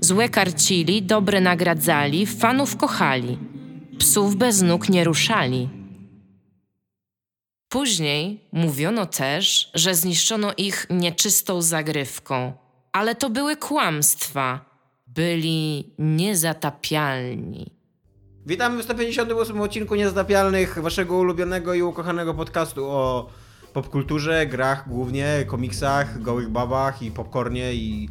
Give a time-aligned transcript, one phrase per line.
[0.00, 3.38] Złe karcili, dobre nagradzali, fanów kochali.
[3.98, 5.68] Psów bez nóg nie ruszali.
[7.68, 12.52] Później mówiono też, że zniszczono ich nieczystą zagrywką,
[12.92, 14.68] ale to były kłamstwa.
[15.06, 17.70] Byli niezatapialni.
[18.46, 23.30] Witamy w 158 odcinku Niezatapialnych, waszego ulubionego i ukochanego podcastu o
[23.72, 28.08] popkulturze, grach głównie, komiksach, gołych babach i popcornie i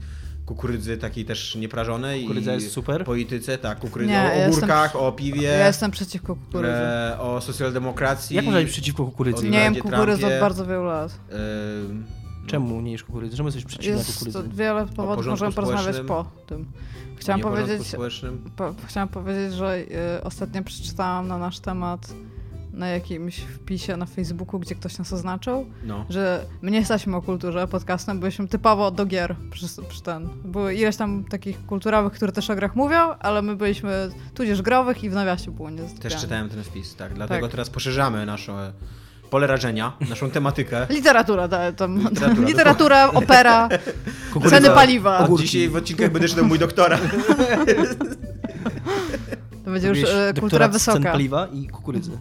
[0.51, 2.21] kukurydzy takiej też nieprażonej.
[2.21, 3.03] Kukurydza i jest super?
[3.05, 6.73] Polityce, tak, kukurydzy, Nie, o ja ogórkach, jestem- o piwie, Ja jestem przeciwko kukurydzy.
[6.73, 8.35] e, o socjaldemokracji.
[8.35, 9.49] Jak można być przeciwko kukurydzy?
[9.49, 11.19] Nie jem kukurydzy od bardzo wielu lat.
[11.31, 11.35] e,
[12.47, 13.37] Czemu nie jesz kukurydzy?
[13.37, 14.55] Czemu jesteś przeciwny Jest kukurydzy?
[14.55, 16.65] wiele powodów, możemy porozmawiać po tym.
[17.17, 17.81] Chciałam powiedzieć,
[18.55, 22.13] po, chciałam powiedzieć, że y, ostatnio przeczytałam na nasz temat
[22.77, 26.05] na jakimś wpisie na Facebooku, gdzie ktoś nas oznaczył, No.
[26.09, 30.29] że my nie jesteśmy o kulturze podcastem, byliśmy typowo do gier przy, przy ten.
[30.45, 35.03] Były ileś tam takich kulturowych, które też o grach mówią, ale my byliśmy tudzież growych
[35.03, 37.13] i w nawiasie było nie Też czytałem ten wpis, tak.
[37.13, 37.51] Dlatego Tak.
[37.51, 38.73] teraz poszerzamy nasze
[39.29, 40.87] pole rażenia, naszą tematykę.
[40.89, 43.69] Literatura, da, tam, Literatura, literatura, opera,
[44.33, 44.61] Kukurydza.
[44.61, 45.19] ceny paliwa.
[45.19, 45.45] Ogórki.
[45.45, 46.97] Dzisiaj w odcinkach będę czytał mój doktora.
[49.65, 51.11] To będzie już e, kultura z cen wysoka.
[51.11, 52.11] paliwa i kukurydzy.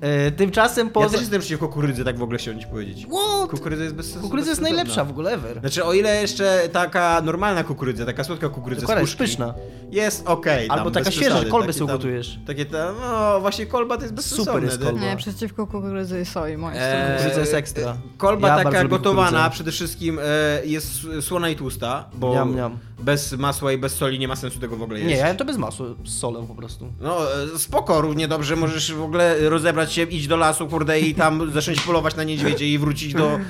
[0.00, 1.08] E, tymczasem Ja poza...
[1.10, 3.06] też jestem przeciwko kukurydzy, tak w ogóle chciałem ci powiedzieć.
[3.06, 3.50] What?
[3.50, 4.20] Kukurydza jest bez sensu.
[4.22, 5.60] Kukurydza jest najlepsza w ogóle ever.
[5.60, 9.54] Znaczy, o ile jeszcze taka normalna kukurydza, taka słodka kukurydza Dokładnie, z jest puszki, pyszna.
[9.90, 10.68] jest okej.
[10.68, 12.38] tam, Albo taka świeża, kolbę sobie ugotujesz.
[12.46, 14.66] Takie tam, no właśnie kolba to jest bezsensowne.
[14.66, 14.86] jest nie?
[14.86, 15.00] kolba.
[15.00, 17.16] Nie, przeciwko kukurydzy i soi, moim Eee.
[17.16, 17.96] Kukurydza jest ekstra.
[18.18, 19.50] Kolba Ja taka gotowana kukurydzę.
[19.50, 20.22] przede wszystkim e,
[20.66, 20.90] jest
[21.20, 22.78] słona i tłusta, bo Miam, miam.
[23.00, 25.22] Bez masła i bez soli nie ma sensu tego w ogóle jeść.
[25.22, 26.92] Nie, to bez masła, z solą po prostu.
[27.00, 31.14] No e, spoko, równie dobrze możesz w ogóle rozebrać się, iść do lasu, kurde i
[31.14, 33.40] tam zacząć polować na niedźwiedzie i wrócić do, e,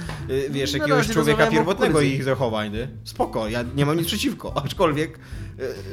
[0.51, 2.89] wiesz, No jakiegoś razie człowieka pierwotnego i ich zachowań, nie?
[3.05, 5.19] Spoko, ja nie mam nic przeciwko, aczkolwiek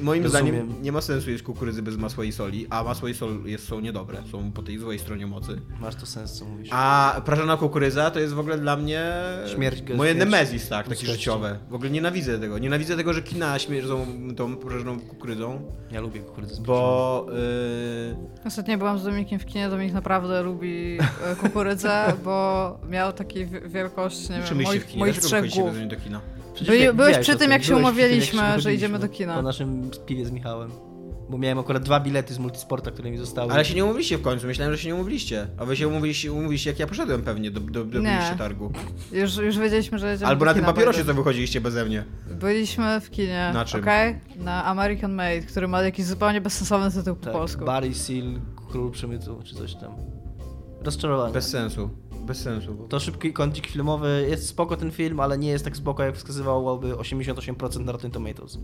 [0.02, 0.46] moim Rozumiem.
[0.56, 3.68] zdaniem nie ma sensu jeść kukurydzy bez masła i soli, a masło i sol jest,
[3.68, 5.62] są niedobre, są po tej złej stronie mocy.
[5.82, 6.70] Masz to sens, co mówisz.
[6.72, 9.12] A prażona kukurydza to jest w ogóle dla mnie
[9.56, 11.60] Śmierć moje śmierć nemezis, tak, takie życiowe.
[11.70, 12.58] W ogóle nienawidzę tego.
[12.58, 14.06] Nienawidzę tego, że kina śmierdzą
[14.38, 15.62] tą prażoną kukurydzą,
[15.92, 20.98] Ja lubię kukurydzę z bo yy, Ostatnio byłam z Dominikiem w kinie, Dominik naprawdę lubi
[21.26, 25.00] e, kukurydzę, bo miał takiej wi- wielkość, nie wiem, moich, w kinie?
[25.00, 25.88] moich Dlaczego trzech głów.
[25.88, 26.22] do kina?
[26.62, 29.36] Wie- byłeś przy tym, jak się przy tym, umawialiśmy, jak że idziemy do kina.
[29.36, 30.72] Po naszym piwie z Michałem.
[31.30, 33.54] Bo miałem akurat dwa bilety z multisporta, które mi zostały.
[33.54, 35.48] Ale się nie umówiliście w końcu, myślałem, że się nie umówiliście.
[35.58, 38.36] A wy się umówiliście, umówiliście jak ja poszedłem pewnie do, do, do Nie.
[38.38, 38.72] targu.
[39.12, 42.04] Już, już wiedzieliśmy, że jedziemy Albo na tym papierosie, by co wychodziliście beze mnie.
[42.32, 43.82] Byliśmy w kinie, Na czym?
[43.82, 44.16] okej?
[44.36, 47.66] Na American Made, który ma jakiś zupełnie bezsensowny tytuł po tak, polsku.
[47.66, 48.40] Barry Seal,
[48.72, 49.92] Król Przemytu, czy coś tam.
[50.82, 51.34] Rozczarowanie.
[51.34, 51.90] Bez sensu.
[52.28, 52.74] Bez sensu.
[52.74, 52.84] Bo...
[52.84, 54.28] To szybki kącik filmowy.
[54.30, 58.58] Jest spoko ten film, ale nie jest tak spoko, jak wskazywałoby 88% na Rotten Tomatoes.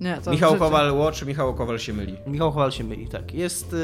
[0.00, 0.56] Nie, to Michał.
[0.56, 2.16] Kowal watch, Michał Kowal się myli.
[2.26, 3.34] Michał Chowal się myli, tak.
[3.34, 3.76] Jest, y,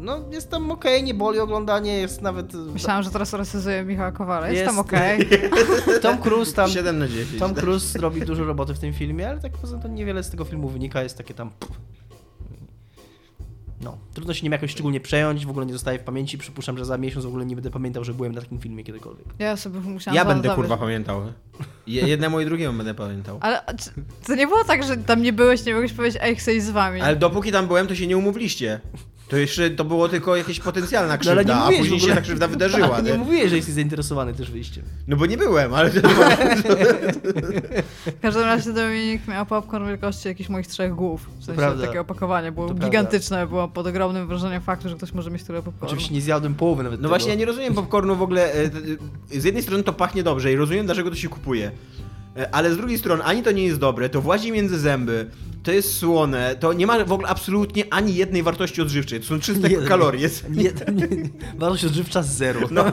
[0.00, 2.54] no, jest tam okej, nie boli oglądanie, jest nawet...
[2.54, 4.48] y, Myślałam, że teraz recyzuję Michała Kowala.
[4.48, 5.28] Jest, Jest- tam okej.
[6.02, 6.70] Tom Cruise tam...
[6.70, 7.38] 7 na 10.
[7.38, 10.44] Tom Cruise robi dużo roboty w tym filmie, ale tak poza tym niewiele z tego
[10.44, 11.50] filmu wynika, jest takie tam...
[13.80, 16.84] No, trudno się nim jakoś szczególnie przejąć, w ogóle nie zostaje w pamięci, przypuszczam, że
[16.84, 19.26] za miesiąc w ogóle nie będę pamiętał, że byłem na takim filmie kiedykolwiek.
[19.38, 20.56] Ja sobie musiałam Ja będę zanotować.
[20.56, 21.22] kurwa pamiętał.
[21.86, 23.38] Je- Jednemu i drugiemu będę pamiętał.
[23.40, 23.60] Ale
[24.26, 26.70] to nie było tak, że tam nie byłeś, nie mogłeś powiedzieć, ej, chcę iść z
[26.70, 27.00] wami.
[27.00, 28.80] Ale dopóki tam byłem, to się nie umówiliście.
[29.28, 32.02] To jeszcze to było tylko jakaś potencjalna No, ale krzywda, nie a mówiłeś później w
[32.02, 32.94] ogóle- się ta krzywda wydarzyła.
[32.94, 33.18] Ale nie nie?
[33.18, 34.84] mówiłeś, że jesteś zainteresowany też wyjściem.
[35.08, 35.90] No bo nie byłem, ale
[38.26, 41.30] każdym razie Dominik miał popcorn wielkości jakichś moich trzech głów.
[41.40, 41.86] W sensie prawda.
[41.86, 42.52] takie opakowanie.
[42.52, 45.86] Było To gigantyczne, było pod ogromnym wrażeniem faktu, że ktoś może mieć tyle popcornu.
[45.88, 47.08] Oczywiście nie zjadłem połowy nawet No tego.
[47.08, 48.52] właśnie, ja nie rozumiem popcornu w ogóle.
[48.52, 48.78] e, t-
[49.36, 51.70] e, Z jednej strony to pachnie dobrze i rozumiem, dlaczego to się kupuje.
[52.36, 55.30] E, Ale z drugiej strony ani to nie jest dobre, to włazi między zęby,
[55.62, 59.20] to jest słone, to nie ma w ogóle absolutnie ani jednej wartości odżywczej.
[59.20, 59.88] To są czyste Jeden.
[59.88, 60.28] kalorie.
[60.50, 60.62] Nie,
[60.94, 61.28] nie, nie.
[61.58, 62.60] Wartość odżywcza zero.
[62.70, 62.84] No.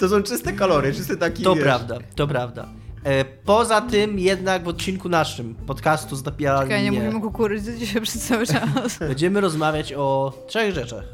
[0.00, 1.42] To są czyste kalorie, czyste taki.
[1.42, 2.68] To wiesz, prawda, to prawda.
[3.06, 8.26] E, poza tym jednak w odcinku naszym podcastu Zdapialnie Czekaj, nie mówimy kukurydzy dzisiaj przez
[8.26, 8.98] cały czas.
[8.98, 11.04] będziemy rozmawiać o trzech rzeczach.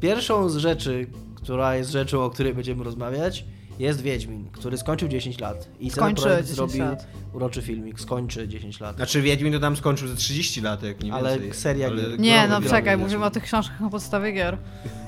[0.00, 1.06] Pierwszą z rzeczy,
[1.36, 3.44] która jest rzeczą, o której będziemy rozmawiać,
[3.82, 7.06] Jest Wiedźmin, który skończył 10 lat i Skończy ten projekt 10 zrobił lat.
[7.34, 8.96] uroczy filmik, skończy 10 lat.
[8.96, 11.54] Znaczy Wiedźmin to tam skończył ze 30 lat, jak nie Ale więcej.
[11.60, 12.20] seria gier.
[12.20, 13.00] Nie, Growy, no czekaj, Wiedźmin.
[13.00, 14.58] mówimy o tych książkach na podstawie gier.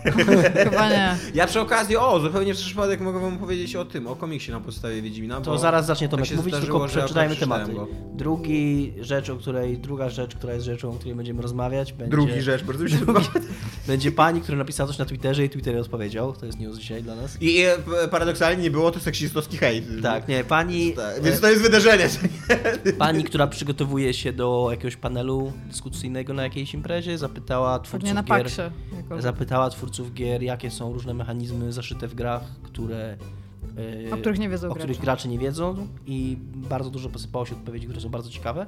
[0.65, 1.17] Chyba nie.
[1.35, 4.61] Ja przy okazji, o, zupełnie przez przypadek mogę wam powiedzieć o tym, o komiksie na
[4.61, 7.65] podstawie Wiedźmina, To zaraz zacznie tak Tomek się mówić, zdarzyło, tylko przeczytajmy tematy.
[7.65, 12.11] przeczytałem Drugi rzecz, o której, druga rzecz, która jest rzeczą, o której będziemy rozmawiać, będzie,
[12.11, 13.21] Drugi rzecz, bardzo mi się podoba.
[13.87, 16.33] będzie pani, która napisała coś na Twitterze i Twitter odpowiedział.
[16.33, 17.43] To jest news dzisiaj dla nas.
[17.43, 19.85] I e, paradoksalnie nie było to seksistowski hejt.
[20.03, 22.09] Tak, nie, pani, Tak, Więc to jest wydarzenie.
[22.99, 28.23] pani, która przygotowuje się do jakiegoś panelu dyskusyjnego na jakiejś imprezie, zapytała twórców Pewnie na
[28.23, 28.61] gier, paksie.
[28.97, 29.23] Jako...
[29.23, 33.17] zapytała twórców gier, jakie są różne mechanizmy zaszyte w grach, które
[34.05, 35.03] yy, O których nie wiedzą o których gracze.
[35.03, 38.67] gracze nie wiedzą i bardzo dużo posypało się odpowiedzi, które są bardzo ciekawe.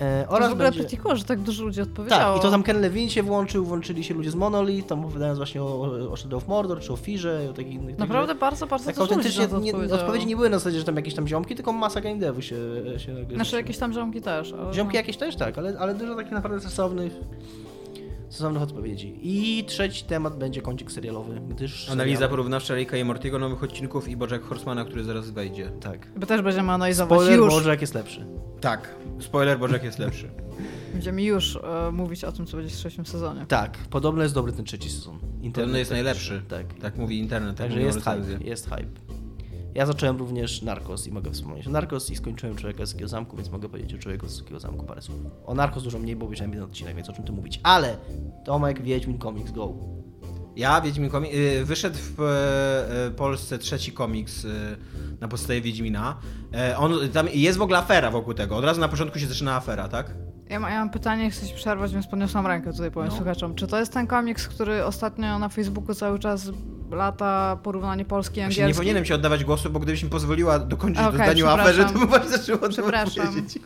[0.00, 0.80] E, To oraz w ogóle będzie...
[0.80, 2.34] pretty cool, że tak dużo ludzi odpowiedziało.
[2.34, 5.38] Tak, i to tam Ken Levine się włączył, włączyli się ludzie z Monolith, tam opowiadając
[5.38, 5.80] właśnie o,
[6.12, 7.98] o Shadow of Mordor, czy o Firze, i o takich innych.
[7.98, 10.84] Naprawdę także bardzo, bardzo tak dużo ludzi autentycznie nie, odpowiedzi nie były na zasadzie, że
[10.84, 12.56] tam jakieś tam ziomki, tylko masa game devu się,
[12.96, 14.52] się Znaczy jakieś tam ziomki też.
[14.52, 14.74] Ale...
[14.74, 17.12] Ziomki jakieś też tak, ale, ale dużo takich naprawdę sensownych,
[18.30, 19.18] sensownych odpowiedzi.
[19.22, 21.90] I trzeci temat będzie kącik serialowy, gdyż...
[21.90, 25.70] Analiza seriale- porównawcza Ricka i Mortiego nowych odcinków i Bojack Horsemana, który zaraz wejdzie.
[25.80, 26.06] Tak.
[26.16, 27.52] My też będziemy analizować Spoiler, już.
[27.54, 28.26] może jak jest lepszy.
[28.60, 30.30] Tak, spoiler, Bojack jest lepszy.
[30.92, 33.46] Będziemy już e, mówić o tym, co będzie w trzecim sezonie.
[33.48, 35.18] Tak, podobno jest dobry ten trzeci sezon.
[35.54, 36.42] Podobno jest najlepszy.
[36.48, 36.74] Tak.
[36.74, 37.56] Tak mówi internet.
[37.56, 39.09] Tak Także jest hype, jest hype.
[39.74, 43.36] Ja zacząłem również Narcos i mogę wspomnieć o Narcos i skończyłem Człowieka z Wysokiego Zamku,
[43.36, 45.20] więc mogę powiedzieć o Człowieku z Wysokiego Zamku parę słów.
[45.46, 47.60] O Narcos dużo mniej, bo obejrzałem jeden odcinek, więc o czym tu mówić.
[47.62, 47.96] Ale
[48.44, 49.74] Tomek, Wiedźmin Comics, go.
[50.56, 51.34] Ja, Wiedźmin komik...
[51.34, 54.76] y, Wyszedł w e, e, Polsce trzeci komiks y,
[55.20, 56.16] na podstawie Wiedźmina.
[56.54, 58.56] E, On, tam jest w ogóle afera wokół tego.
[58.56, 60.10] Od razu na początku się zaczyna afera, tak?
[60.48, 63.16] Ja, ma, ja mam pytanie, chcę się przerwać, więc podniosłam rękę tutaj, powiem No.
[63.16, 63.54] słuchaczom.
[63.54, 66.50] Czy to jest ten komiks, który ostatnio na Facebooku cały czas
[66.90, 68.78] lata porównanie polski i Właśnie nie angielski?
[68.80, 71.92] powinienem ci oddawać głosu, bo gdybyś mi pozwoliła dokończyć Okej, do zdania o aferze, to
[71.98, 73.26] bym właśnie zaczął o tym Przepraszam.
[73.26, 73.58] powiedzieć.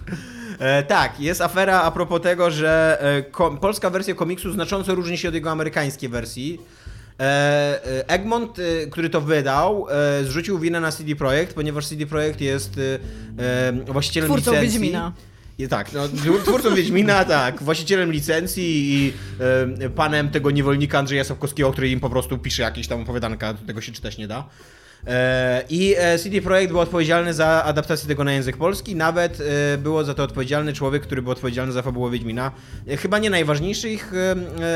[0.59, 2.99] E, tak, jest afera a propos tego, że
[3.41, 6.61] e, polska wersja komiksu znacząco różni się od jego amerykańskiej wersji.
[7.21, 8.57] E, e, Egmont,
[8.91, 9.87] który to wydał,
[10.23, 12.81] zrzucił winę na CD Projekt, ponieważ CD Projekt jest
[13.87, 14.81] właścicielem Twórcą licencji.
[14.81, 15.13] Wiedźmina.
[15.59, 16.09] I tak, no,
[16.45, 19.13] twórcą Wiedźmina, tak, właścicielem licencji i
[19.95, 23.93] panem tego niewolnika Andrzeja Sapkowskiego, który im po prostu pisze jakieś tam opowiadanka, tego się
[23.93, 24.49] czytać nie da.
[25.07, 29.79] E, I e, CD Projekt był odpowiedzialny za adaptację tego na język polski, nawet e,
[29.79, 32.53] było za to odpowiedzialny człowiek, który był odpowiedzialny za fabułę Wiedźmina.
[32.99, 34.13] Chyba nie najważniejszy ich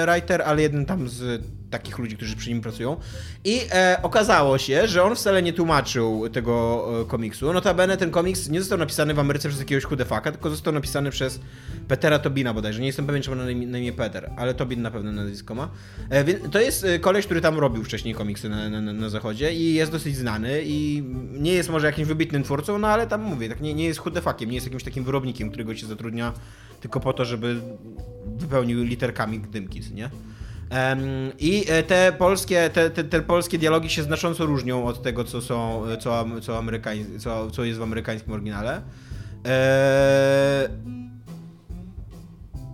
[0.07, 2.97] writer, ale jeden tam z takich ludzi, którzy przy nim pracują.
[3.45, 7.53] I e, okazało się, że on wcale nie tłumaczył tego e, komiksu.
[7.53, 11.41] Notabene ten komiks nie został napisany w Ameryce przez jakiegoś chudefaka, tylko został napisany przez
[11.89, 12.81] Petera Tobina bodajże.
[12.81, 15.55] Nie jestem pewien, czy ma na imię, na imię Peter, ale Tobin na pewno nazwisko
[15.55, 15.71] ma.
[16.11, 19.75] E, to jest e, koleś, który tam robił wcześniej komiksy na, na, na, zachodzie i
[19.75, 23.61] jest dosyć znany i nie jest może jakimś wybitnym twórcą, no ale tam mówię, tak
[23.61, 26.33] nie, nie jest chudefakiem, nie jest jakimś takim wyrobnikiem, którego się zatrudnia
[26.81, 27.61] tylko po to, żeby
[28.37, 30.11] wypełnił literkami dymki, nie?
[31.39, 35.41] I e, te polskie, te, te, te polskie dialogi się znacząco różnią od tego, co
[35.43, 38.83] są, co, co, amerykań, co, co jest w amerykańskim oryginale.
[39.47, 40.69] E,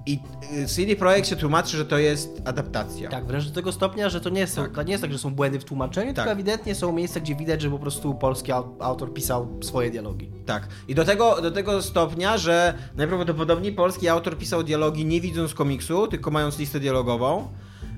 [0.07, 0.19] I
[0.63, 3.11] e, CD Projekt się tłumaczy, że to jest adaptacja.
[3.11, 5.35] Tak, wręcz do tego stopnia, że to nie, są, to nie jest tak, że są
[5.35, 6.17] błędy w tłumaczeniu, Tak.
[6.17, 10.31] tylko ewidentnie są miejsca, gdzie widać, że po prostu polski au- autor pisał swoje dialogi.
[10.47, 10.69] Tak.
[10.89, 16.07] I do tego, do tego stopnia, że najprawdopodobniej polski autor pisał dialogi nie widząc komiksu,
[16.07, 17.49] tylko mając listę dialogową.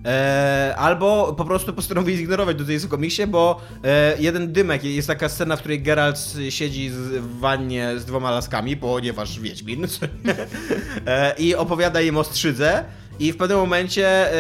[0.07, 5.29] E, albo po prostu postanowił zignorować do tej komiksie, bo e, jeden dymek, jest taka
[5.29, 9.87] scena, w której Geralt siedzi w wannie z dwoma laskami, ponieważ Wiedźmin,
[11.07, 12.85] e, i opowiada im o strzydze
[13.19, 14.37] i w pewnym momencie e,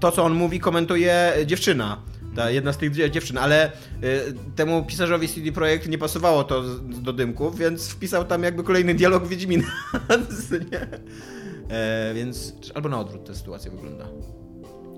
[0.00, 2.02] to, co on mówi, komentuje dziewczyna.
[2.36, 3.72] Ta jedna z tych dzie- dziewczyn, ale
[4.04, 8.94] y, temu pisarzowi CD Projekt nie pasowało to do dymków, więc wpisał tam jakby kolejny
[8.94, 9.64] dialog Wiedźmina.
[11.68, 14.04] E, więc albo na odwrót ta sytuacja wygląda.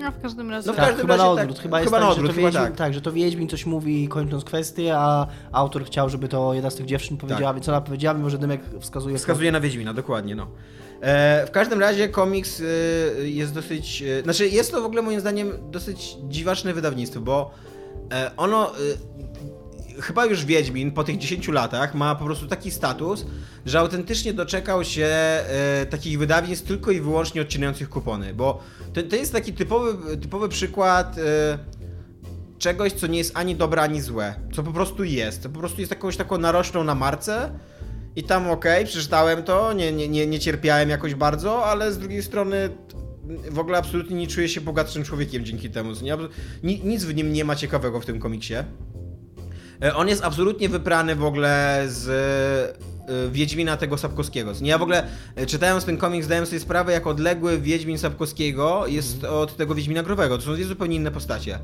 [0.01, 0.67] No w każdym razie.
[0.67, 1.45] No w tak, każdym chyba razie na tak.
[1.45, 1.63] odwrót.
[1.63, 2.77] Chyba jest Chyba na tak, odwrót, że to chyba Wiedźmin, tak.
[2.77, 2.95] tak.
[2.95, 6.87] że to Wiedźmin coś mówi kończąc kwestię, a autor chciał, żeby to jedna z tych
[6.87, 9.19] dziewczyn powiedziała, więc ona powiedziała, mimo że Dymek wskazuje...
[9.19, 10.47] Wskazuje na Wiedźmina, dokładnie, no.
[11.01, 12.65] E, w każdym razie komiks e,
[13.29, 14.03] jest dosyć.
[14.03, 17.51] E, znaczy, jest to w ogóle moim zdaniem dosyć dziwaczne wydawnictwo, bo
[18.13, 18.73] e, ono.
[20.01, 23.27] Chyba już Wiedźmin po tych 10 latach ma po prostu taki status,
[23.67, 28.63] że autentycznie doczekał się e, takich wydawnictw tylko i wyłącznie odcinających kupony, bo
[28.93, 31.19] to, to jest taki typowy, typowy przykład.
[31.19, 31.59] E,
[32.59, 34.35] czegoś, co nie jest ani dobre, ani złe.
[34.53, 35.43] Co po prostu jest.
[35.43, 37.59] To po prostu jest jakąś taką narożną na marce.
[38.17, 42.23] I tam okej, przeczytałem to, nie, nie, nie, nie cierpiałem jakoś bardzo, ale z drugiej
[42.23, 42.71] strony
[43.51, 45.91] w ogóle absolutnie nie czuję się bogatszym człowiekiem dzięki temu.
[46.63, 48.55] nic w nim nie ma ciekawego w tym komiksie.
[49.83, 52.09] E, On jest absolutnie wyprany w ogóle z
[53.09, 54.53] e, Wiedźmina tego Sapkowskiego.
[54.63, 55.07] Ja w ogóle
[55.37, 60.03] e, czytając ten komiks zdałem sobie sprawę, jak odległy Wiedźmin Sapkowskiego jest od tego Wiedźmina
[60.03, 60.39] Growego.
[60.39, 61.59] To są dwie zupełnie inne postacie.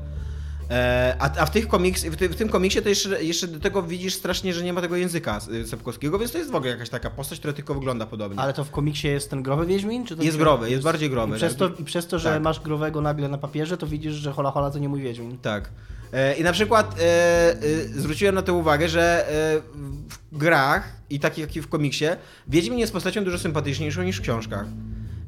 [0.69, 3.59] E, A, a w, tych komiks, w, ty, w tym komiksie to jeszcze, jeszcze do
[3.59, 6.71] tego widzisz strasznie, że nie ma tego języka y, Sapkowskiego, więc to jest w ogóle
[6.71, 8.39] jakaś taka postać, która tylko wygląda podobnie.
[8.39, 10.05] Ale to w komiksie jest ten growy Wiedźmin?
[10.05, 11.75] Czy to Jest growy, jest bardziej growy, I przez, tak.
[11.75, 12.41] to, I przez to, że Tak.
[12.43, 15.37] masz growego nagle na papierze, to widzisz, że hola hola to nie mój Wiedźmin.
[15.41, 15.69] Tak.
[16.13, 17.55] E, I na przykład e, e,
[17.95, 19.61] zwróciłem na to uwagę, że e,
[20.31, 22.05] w grach i tak jak i w komiksie,
[22.47, 24.65] Wiedźmin jest postacią dużo sympatyczniejszą niż w książkach.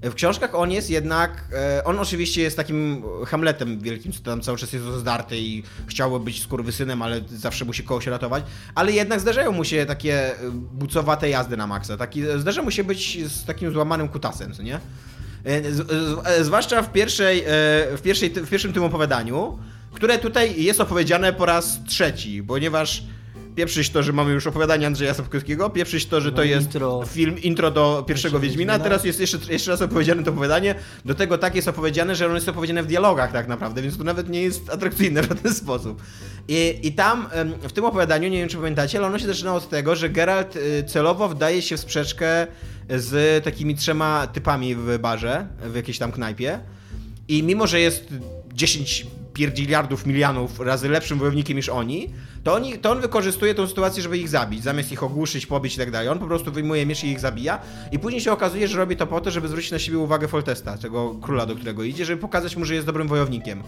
[0.06, 4.42] E, W książkach on jest jednak, e, on oczywiście jest takim Hamletem wielkim, co tam
[4.42, 8.44] cały czas jest zdarty i chciałby być skurwysynem, ale zawsze musi kogoś ratować,
[8.76, 12.84] ale jednak zdarzają mu się takie e, bucowate jazdy na maksa, taki, zdarza mu się
[12.84, 14.76] być z takim złamanym kutasem, co nie?
[14.76, 14.82] E,
[16.26, 17.44] e, Zwłaszcza w, pierwszej, e,
[17.98, 19.60] w, pierwszej, w pierwszym tym opowiadaniu,
[19.92, 23.04] które tutaj jest opowiedziane po raz trzeci, ponieważ
[23.56, 27.04] pieprzyć to, że mamy już opowiadanie Andrzeja Sapkowskiego, pieprzyć to, że to No, jest intro.
[27.08, 28.84] film, intro do pierwszego Wiedźmina, Wiedźmina.
[28.90, 32.36] teraz jest jeszcze, jeszcze raz opowiedziane to opowiadanie, do tego tak jest opowiedziane, że ono
[32.36, 36.02] jest opowiedziane w dialogach tak naprawdę, więc to nawet nie jest atrakcyjne w żaden sposób.
[36.48, 37.28] I, i tam,
[37.62, 40.56] w tym opowiadaniu, nie wiem czy pamiętacie, ale ono się zaczyna od tego, że Geralt
[40.56, 42.48] y, celowo wdaje się w sprzeczkę
[42.90, 46.60] z takimi trzema typami w barze, w jakiejś tam knajpie
[47.28, 48.08] i mimo, że jest
[48.54, 52.10] 10 pierdziliardów milionów razy lepszym wojownikiem niż oni,
[52.44, 55.78] to, oni, to on wykorzystuje tą sytuację, żeby ich zabić, zamiast ich ogłuszyć, pobić i
[55.78, 56.10] tak dalej.
[56.10, 57.60] On po prostu wyjmuje miecz i ich zabija
[57.92, 60.78] i później się okazuje, że robi to po to, żeby zwrócić na siebie uwagę Foltesta,
[60.78, 63.64] tego króla, do którego idzie, żeby pokazać mu, że jest dobrym wojownikiem.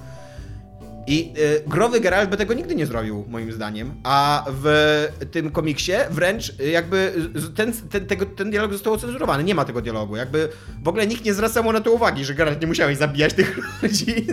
[1.07, 3.93] I y, growy Geralt by tego nigdy nie zrobił, moim zdaniem.
[4.03, 9.43] A w tym komiksie wręcz y, jakby z- ten, ten, tego, ten dialog został ocenzurowany.
[9.43, 10.15] Nie ma tego dialogu.
[10.15, 10.49] Jakby
[10.83, 13.57] w ogóle nikt nie zwraca mu na to uwagi, że Geralt nie musiałeś zabijać tych
[13.83, 14.27] ludzi,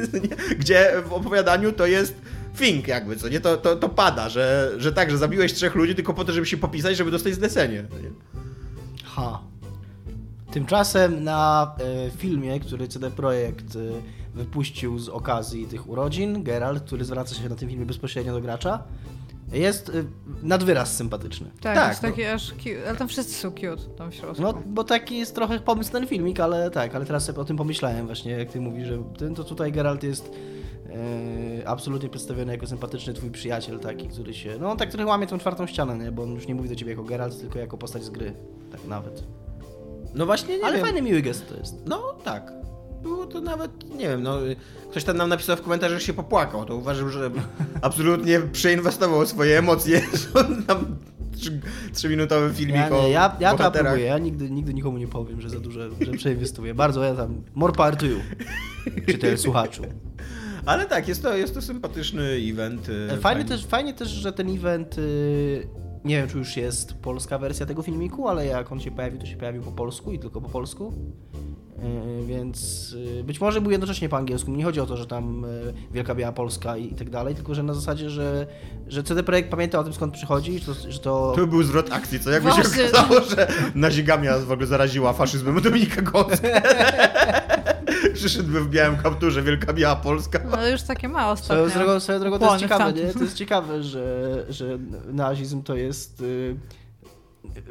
[0.58, 2.14] gdzie w opowiadaniu to jest
[2.54, 3.40] fink jakby, co nie?
[3.40, 6.46] To, to, to pada, że, że tak, że zabiłeś trzech ludzi tylko po to, żeby
[6.46, 7.84] się popisać, żeby dostać zlecenie.
[8.02, 8.10] nie?
[9.04, 9.38] Ha.
[10.52, 11.74] Tymczasem na
[12.06, 13.78] e, filmie, który CD Projekt e,
[14.34, 18.82] wypuścił z okazji tych urodzin, Geralt, który zwraca się na tym filmie bezpośrednio do gracza,
[19.52, 19.92] jest e,
[20.42, 21.50] nad wyraz sympatyczny.
[21.60, 22.08] Tak, Tak, jest no.
[22.08, 24.42] taki aż cute, ale tam wszyscy są cute tam w środku.
[24.42, 27.56] No, bo taki jest trochę pomysł ten filmik, ale tak, ale teraz sobie o tym
[27.56, 30.30] pomyślałem właśnie, jak ty mówisz, że ten, to tutaj Geralt jest
[31.60, 35.26] e, absolutnie przedstawiony jako sympatyczny twój przyjaciel taki, który się, no on tak trochę łamie
[35.26, 36.12] tą czwartą ścianę, nie?
[36.12, 38.34] bo on już nie mówi do ciebie jako Geralt, tylko jako postać z gry,
[38.72, 39.24] tak nawet.
[40.14, 40.84] No właśnie, nie ale wiem.
[40.86, 41.86] fajny, miły gest to jest.
[41.86, 42.52] No tak.
[43.04, 44.38] Było to nawet, nie wiem, no
[44.90, 47.30] ktoś tam nam napisał w komentarzach, że się popłakał, to uważam, że
[47.82, 50.44] absolutnie przeinwestował swoje emocje, że
[51.36, 51.60] trzy-
[51.92, 55.40] trzyminutowy filmik Ja, o nie, ja, ja to aprobuję, ja nigdy, nigdy nikomu nie powiem,
[55.40, 56.74] że za dużo, że przeinwestuję.
[56.74, 58.18] Bardzo ja tam, more power to you,
[59.06, 59.82] czytel słuchaczu.
[60.66, 62.88] Ale tak, jest to, jest to sympatyczny event.
[62.88, 65.68] y, Fajnie też, fajnie też, że ten event, y,
[66.04, 69.26] nie wiem czy już jest polska wersja tego filmiku, ale jak on się pojawił, to
[69.26, 70.92] się pojawił po polsku i tylko po polsku.
[71.84, 74.50] Y, Więc y, być może był jednocześnie po angielsku.
[74.50, 75.48] Nie chodzi o to, że tam y,
[75.92, 78.46] Wielka Biała Polska i, tak dalej, tylko że na zasadzie, że,
[78.88, 81.92] że CD Projekt pamięta o tym skąd przychodzi, że to, że to To był zwrot
[81.92, 82.84] akcji, co jakby się Właśnie.
[82.88, 86.62] okazało, że nazigamia w ogóle zaraziła faszyzmem Dominika Gąskę.
[88.14, 90.40] Przyszedłby w białym kapturze Wielka Biała Polska.
[90.50, 91.84] No ale już takie ma Swoją ostatnio.
[91.84, 93.12] drogą, swoją drogą to jest ciekawe, nie?
[93.12, 94.78] To jest ciekawe, że, że
[95.12, 96.20] nazizm to jest...
[96.20, 96.56] y,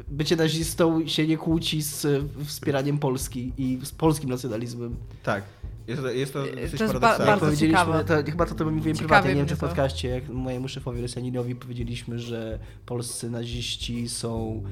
[0.08, 4.96] Bycie nazistą się nie kłóci z y, wspieraniem Polski i z polskim nacjonalizmem.
[5.22, 5.44] Tak.
[5.86, 7.26] Jest to, jest to To jest ba- paradoksalne.
[7.26, 8.04] bardzo powiedzieliśmy, ciekawe.
[8.04, 11.54] to, chyba to, to mówiłem prywatnie, nie wiem czy w podcaście, jak mojemu szefowi Rosjaninowi
[11.54, 14.62] powiedzieliśmy, że polscy naziści są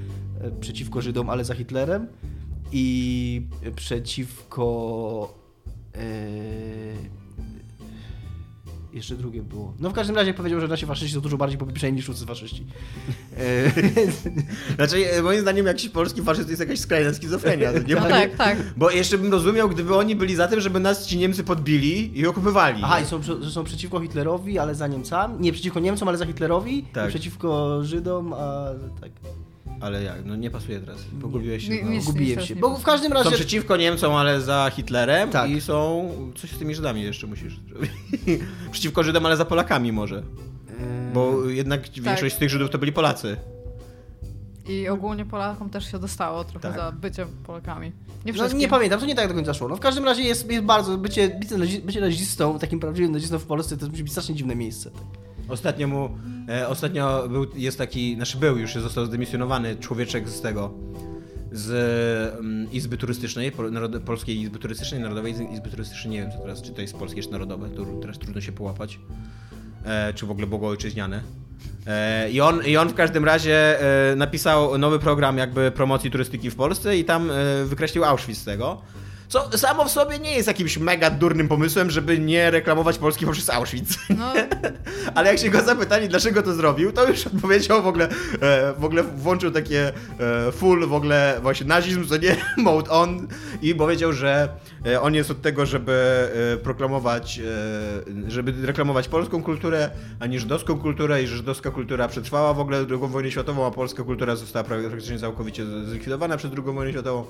[0.40, 2.06] e, przeciwko Żydom, ale za Hitlerem
[2.72, 3.42] i
[3.76, 5.38] przeciwko...
[5.94, 7.21] E,
[8.92, 9.74] jeszcze drugie było.
[9.80, 12.66] No w każdym razie powiedział, że nasi faszyści są dużo bardziej popieprzeni niż wszyscy faszyści.
[13.36, 13.72] E,
[14.76, 17.72] Znaczy, e, moim zdaniem jakiś polski faszyst jest jakaś skrajna schizofrenia.
[17.86, 18.58] Nie No ma- tak, tak.
[18.76, 22.26] Bo jeszcze bym rozumiał, gdyby oni byli za tym, żeby nas ci Niemcy podbili i
[22.26, 22.80] okupywali.
[22.84, 25.34] Aha, i są, że są przeciwko Hitlerowi, ale za Niemcami.
[25.40, 26.82] Nie przeciwko Niemcom, ale za Hitlerowi.
[26.92, 27.06] Tak.
[27.06, 28.64] I przeciwko Żydom, a
[29.00, 29.10] tak.
[29.80, 30.24] Ale jak?
[30.24, 30.98] No nie pasuje teraz.
[31.20, 31.72] Pogubiłeś się.
[31.72, 31.90] Nie- No.
[31.90, 32.56] nie- Gubiłem się.
[32.56, 33.30] Bo w każdym razie.
[33.30, 35.50] Są przeciwko Niemcom, ale za Hitlerem Tak.
[35.50, 36.08] i są...
[36.36, 37.90] Coś z tymi Żydami jeszcze musisz zrobić.
[38.72, 40.16] przeciwko Żydom, ale za Polakami może.
[40.16, 43.36] Eee, Bo jednak większość z tych Żydów to byli Polacy.
[44.68, 46.76] I ogólnie Polakom też się dostało trochę Tak.
[46.76, 47.92] za bycie Polakami.
[48.26, 49.68] Nie No nie pamiętam, to nie tak do końca szło.
[49.68, 50.98] No w każdym razie jest, jest bardzo.
[50.98, 54.54] Bycie, bycie, nazi- bycie nazistą, takim prawdziwym nazistą w Polsce to musi być strasznie dziwne
[54.56, 54.90] miejsce.
[54.90, 55.02] Tak.
[55.48, 56.10] Ostatnio mu,
[56.68, 60.74] ostatnio był, jest taki, znaczy był już, został zdemisjonowany człowieczek z tego,
[61.52, 61.70] z
[62.38, 63.52] mm, Izby Turystycznej,
[64.04, 67.30] Polskiej Izby Turystycznej, Narodowej Izby Turystycznej, nie wiem co teraz, czy to jest polskie, czy
[67.30, 68.98] narodowe, to teraz trudno się połapać,
[69.84, 71.22] e, czy w ogóle bogoojczyźniane.
[71.86, 73.80] E, I on, I on w każdym razie
[74.12, 78.44] e, napisał nowy program jakby promocji turystyki w Polsce i tam e, wykreślił Auschwitz z
[78.44, 78.82] tego.
[79.32, 83.50] Co samo w sobie nie jest jakimś mega durnym pomysłem, żeby nie reklamować Polski poprzez
[83.50, 83.98] Auschwitz.
[84.18, 84.32] No,
[85.14, 88.08] Ale jak się go zapytali, dlaczego to zrobił, to już odpowiedział w ogóle,
[88.40, 89.92] e, w ogóle włączył takie
[90.48, 93.28] e, full w ogóle właśnie nazizm, co nie, mode on
[93.62, 94.48] i powiedział, że
[94.86, 95.92] e, on jest od tego, żeby
[96.52, 102.08] e, proklamować, e, żeby reklamować polską kulturę, a nie żydowską kulturę i że żydowska kultura
[102.08, 106.50] przetrwała w ogóle II wojnę światową, a polska kultura została pra- praktycznie całkowicie zlikwidowana przez
[106.52, 107.24] II wojnę światową.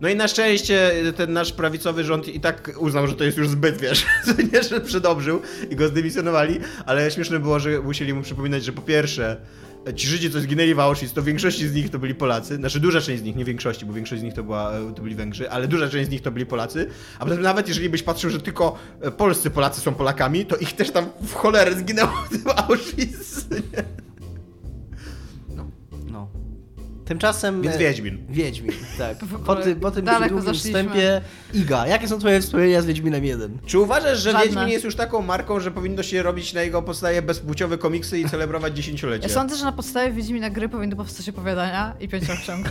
[0.00, 3.48] No i na szczęście ten nasz prawicowy rząd i tak uznał, że to jest już
[3.48, 4.06] zbyt, wiesz,
[4.52, 8.82] nie, że przedobrzył i go zdymisjonowali, ale śmieszne było, że musieli mu przypominać, że po
[8.82, 9.36] pierwsze,
[9.96, 12.80] ci Żydzi, co zginęli w Auschwitz, to w większości z nich to byli Polacy, znaczy
[12.80, 15.50] duża część z nich, nie większości, bo większość z nich to, była, to byli Węgrzy,
[15.50, 16.86] ale duża część z nich to byli Polacy,
[17.18, 20.72] a potem nawet jeżeli byś patrzył, że tylko e, polscy Polacy są Polakami, to ich
[20.72, 23.46] też tam w cholerę zginęło w tym Auschwitz.
[23.72, 24.04] Nie?
[27.04, 27.62] Tymczasem...
[27.62, 28.26] Więc e, Wiedźmin.
[28.28, 29.16] Wiedźmin, tak.
[29.46, 30.80] Po, ty, po tym daleko długim zaszliśmy.
[30.80, 31.20] wstępie
[31.54, 33.58] Iga, jakie są twoje wspomnienia z Wiedźminem 1?
[33.66, 34.46] Czy uważasz, że Żadne.
[34.46, 38.28] Wiedźmin jest już taką marką, że powinno się robić na jego podstawie bezpłciowe komiksy i
[38.28, 39.28] celebrować dziesięciolecie?
[39.28, 42.68] ja sądzę, że na podstawie Wiedźmina gry powinny powstać opowiadania i pięcioksiąg.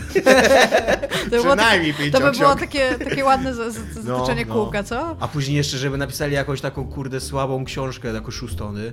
[1.31, 4.53] to, Przynajmniej takie, to by było takie, takie ładne z- No, no.
[4.53, 5.15] kółka, co?
[5.19, 8.91] A później jeszcze, żeby napisali jakąś taką kurde słabą książkę, taką szóstony,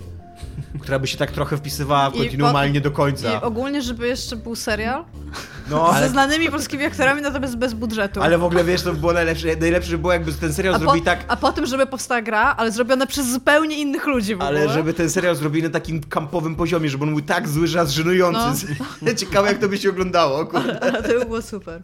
[0.81, 3.43] która by się tak trochę wpisywała w I kontinuum, ale nie do I końca.
[3.43, 5.05] ogólnie, żeby jeszcze był serial
[5.71, 8.23] No, ze znanymi polskimi aktorami, natomiast bez budżetu.
[8.23, 10.85] ale w ogóle wiesz, to by było najlepsze, najlepsze, było jakby ten serial a, po,
[10.85, 14.61] zrobili tak, a potem, żeby powstała gra, ale zrobiona przez zupełnie innych ludzi w ogóle.
[14.61, 17.81] ale żeby ten serial zrobili na takim kampowym poziomie, żeby on był tak zły, że
[17.81, 18.77] aż żenujący.
[19.19, 20.81] Ciekawe jak to by się oglądało, kurde.
[20.83, 21.83] Ale to by było super.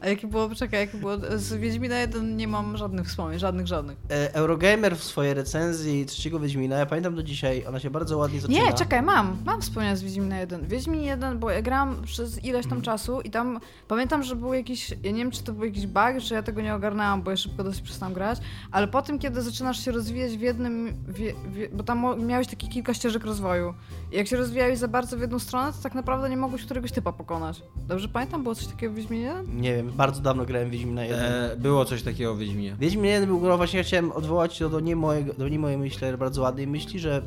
[0.00, 3.98] A jakie było, czekaj, jakie było, z Wiedźmina 1 nie mam żadnych wspomnień, żadnych, żadnych.
[4.10, 8.40] E, Eurogamer w swojej recenzji trzeciego Wiedźmina, ja pamiętam do dzisiaj, ona się bardzo ładnie
[8.40, 8.64] zaczyna.
[8.64, 10.66] Nie, czekaj, mam, mam wspomnienia z Wiedźmina 1.
[10.66, 14.90] Wiedźmin 1, bo ja grałam przez ileś tam czasu i tam pamiętam, że był jakiś,
[14.90, 17.36] ja nie wiem, czy to był jakiś bug, czy ja tego nie ogarnęłam, bo ja
[17.36, 18.38] szybko dosyć przestałam grać,
[18.70, 22.68] ale po tym, kiedy zaczynasz się rozwijać w jednym, wie, wie, bo tam miałeś takie
[22.68, 23.74] kilka ścieżek rozwoju
[24.12, 26.92] i jak się rozwijałeś za bardzo w jedną stronę, to tak naprawdę nie mogłeś któregoś
[26.92, 27.62] typa pokonać.
[27.76, 28.42] Dobrze pamiętam?
[28.42, 29.60] Było coś takiego w Wiedźminie 1?
[29.60, 31.20] Nie wiem, bardzo dawno grałem w Wiedźmina 1.
[31.20, 32.76] E, było coś takiego w Wiedźminie.
[32.80, 35.78] Wiedźmin 1 był grą, właśnie ja chciałem odwołać się do nie, mojego, do nie mojej
[35.78, 37.20] myśli, ale bardzo ładnej myśli, że e,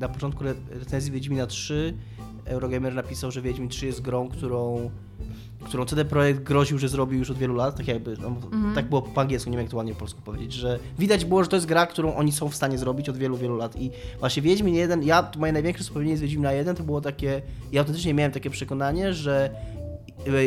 [0.00, 1.94] na początku re- recenzji Wiedźmina 3
[2.44, 4.90] Eurogamer napisał, że Wiedźmin 3 jest grą, którą
[5.64, 8.36] którą CD Projekt groził, że zrobił już od wielu lat, tak jakby, no,
[8.74, 11.44] tak było po angielsku, nie wiem jak to ładnie po polsku powiedzieć, że widać było,
[11.44, 13.90] że to jest gra, którą oni są w stanie zrobić od wielu, wielu lat i
[14.20, 18.14] właśnie Wiedźmin 1, ja, moje największe wspomnienie z Wiedźmina 1 to było takie, ja autentycznie
[18.14, 19.50] miałem takie przekonanie, że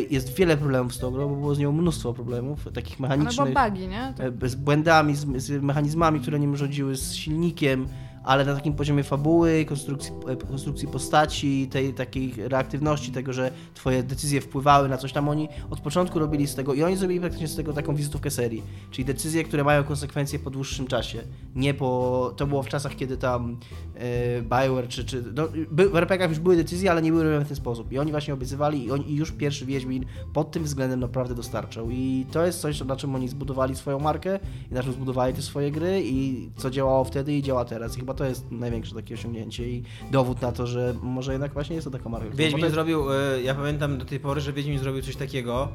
[0.09, 3.53] jest wiele problemów z tą grą, bo było z nią mnóstwo problemów, takich mechanicznych.
[3.53, 4.13] były bugi, nie?
[4.17, 7.87] To- E, z błędami, z, z mechanizmami, które nim rządziły, z silnikiem,
[8.23, 14.03] ale na takim poziomie fabuły, konstrukcji, e, konstrukcji postaci, tej takiej reaktywności, tego, że twoje
[14.03, 17.47] decyzje wpływały na coś tam, oni od początku robili z tego i oni zrobili praktycznie
[17.47, 21.21] z tego taką wizytówkę serii, czyli decyzje, które mają konsekwencje po dłuższym czasie,
[21.55, 22.33] nie po...
[22.37, 23.57] to było w czasach, kiedy tam
[23.95, 25.05] e, Bioware czy...
[25.05, 27.91] czy no, by, w RPGach już były decyzje, ale nie były robione w ten sposób.
[27.91, 31.89] I oni właśnie obiecywali i, oni, już pierwszy Wiedźmin pod tym względem naprawdę dostarczał.
[31.89, 34.39] I to jest coś, na czym oni zbudowali swoją markę
[34.71, 37.97] i na czym zbudowali te swoje gry i co działało wtedy i działa teraz.
[37.97, 41.75] I chyba to jest największe takie osiągnięcie i dowód na to, że może jednak właśnie
[41.75, 42.35] jest to taka marka.
[42.35, 45.69] Wiedźmin jest- zrobił, e, ja pamiętam do tej pory, że Wiedźmin zrobił coś takiego,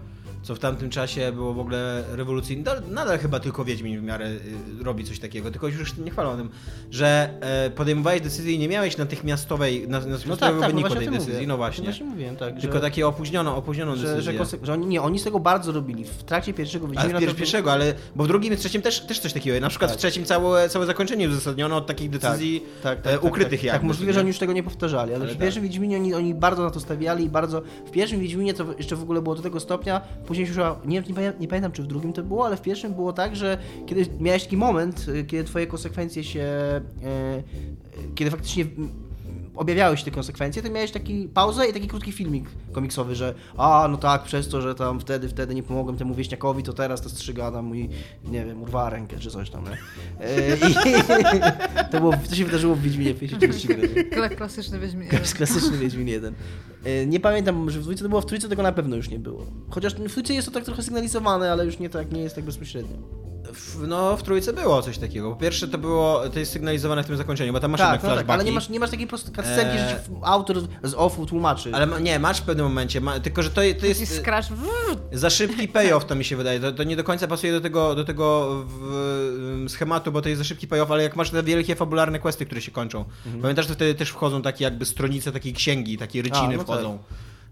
[0.47, 2.63] co w tamtym czasie było w ogóle rewolucyjne.
[2.91, 4.41] Nadal, chyba tylko Wiedźmin w miarę y,
[4.85, 6.49] robi coś takiego, tylko już nie chwalą o tym,
[6.91, 10.89] że e, podejmowałeś decyzję i nie miałeś natychmiastowej, na- No natychmiastowego tak, tak, no wyniku
[10.89, 11.35] właśnie o tej decyzji.
[11.35, 11.47] mówię.
[11.47, 11.85] No O tym właśnie.
[11.85, 12.61] właśnie mówiłem, tak.
[12.61, 14.41] Tylko że, takie opóźnioną, opóźnioną że, że, decyzję.
[14.41, 16.05] konse- że oni, nie, oni z tego bardzo robili.
[16.05, 18.83] W trakcie pierwszego Ale Wiedźmina w to pier- pierwszego, ale bo w drugim i trzecim
[18.83, 19.61] też, też coś takiego.
[19.61, 19.99] Na przykład Tak.
[19.99, 23.71] w trzecim całe, całe zakończenie uzasadniono od takich decyzji tak, e, ukrytych tak.
[23.71, 25.43] Tak, możliwe, że oni już tego nie powtarzali, ale, Ale w tak.
[25.43, 27.63] pierwszym Wiedźminie oni, oni bardzo na to stawiali i bardzo...
[27.87, 30.01] W pierwszym Wiedźminie to jeszcze w ogóle było do tego stopnia,
[30.37, 33.12] później już, nie, nie, nie pamiętam czy w drugim to było, ale w pierwszym było
[33.12, 36.40] tak, że kiedy miałeś taki moment, y, kiedy twoje konsekwencje się...
[36.40, 37.42] e, e,
[38.14, 38.64] kiedy faktycznie
[39.57, 43.88] objawiały się te konsekwencje, to miałeś taki pauzę i taki krótki filmik komiksowy, że a,
[43.90, 47.09] no tak, przez to, że tam wtedy, wtedy nie pomogłem temu wieśniakowi, to teraz to
[47.09, 47.88] strzyga tam mój,
[48.25, 49.77] nie wiem, urwała rękę czy coś tam, nie?
[50.27, 50.75] E, I
[51.92, 53.88] to, było, to się wydarzyło w Wiedźminie w pierwszej części gry.
[54.11, 55.09] Kla- Klasyczny Wiedźmin.
[55.37, 56.35] Klasyczny Wiedźmin 1.
[56.85, 59.19] E, Nie pamiętam, że w dwójce to było, w trójce tego na pewno już nie
[59.19, 59.47] było.
[59.71, 62.45] Chociaż w trójce jest to tak trochę sygnalizowane, ale już nie tak, nie jest tak
[62.45, 62.97] bezpośrednio.
[63.53, 65.31] W, no, w trójce było coś takiego.
[65.31, 68.13] Po pierwsze to było, to jest sygnalizowane w tym zakończeniu, bo tam masz Tak, jednak
[68.13, 70.05] no tak, ale nie masz, nie masz takiej prostej cutscenki, że Eee.
[70.05, 71.71] ci autor z offu tłumaczy.
[71.73, 74.17] Ale ma, nie, masz w pewnym momencie, ma, tylko że to, to jest...
[74.17, 74.49] scratch.
[75.13, 76.61] Za szybki payoff to mi się wydaje.
[76.61, 80.39] To, to nie do końca pasuje do tego, do tego w, schematu, bo to jest
[80.39, 83.05] za szybki payoff, ale jak masz te wielkie fabularne questy, które się kończą.
[83.25, 83.43] Mhm.
[83.43, 86.99] Pamiętasz, że wtedy też wchodzą takie jakby stronice takiej księgi, takie ryciny A, no wchodzą.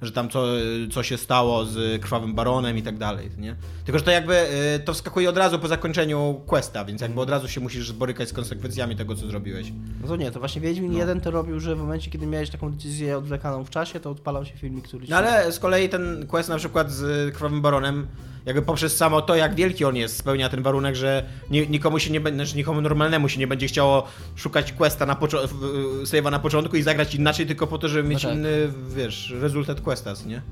[0.04, 0.46] Że tam co,
[0.92, 3.56] co się stało z Krwawym Baronem i tak dalej, nie?
[3.84, 4.34] Tylko, że to jakby,
[4.76, 8.28] y, to wskakuje od razu po zakończeniu questa, więc jakby od razu się musisz borykać
[8.28, 9.72] z konsekwencjami tego, co zrobiłeś.
[10.02, 10.98] No to nie, to właśnie Wiedźmin No.
[10.98, 14.44] 1 to robił, że w momencie, kiedy miałeś taką decyzję odwlekaną w czasie, to odpalał
[14.44, 15.06] się filmik, który.
[15.08, 18.06] No ale z kolei ten quest na przykład z Krwawym Baronem,
[18.46, 22.10] jakby poprzez samo to, jak wielki on jest, spełnia ten warunek, że ni- nikomu się
[22.10, 26.38] nie będzie, znaczy nikomu normalnemu się nie będzie chciało szukać questa na w- save'a na
[26.38, 28.32] początku i zagrać inaczej tylko po to, żeby mieć tak.
[28.34, 30.42] inny, wiesz, rezultat questa, nie?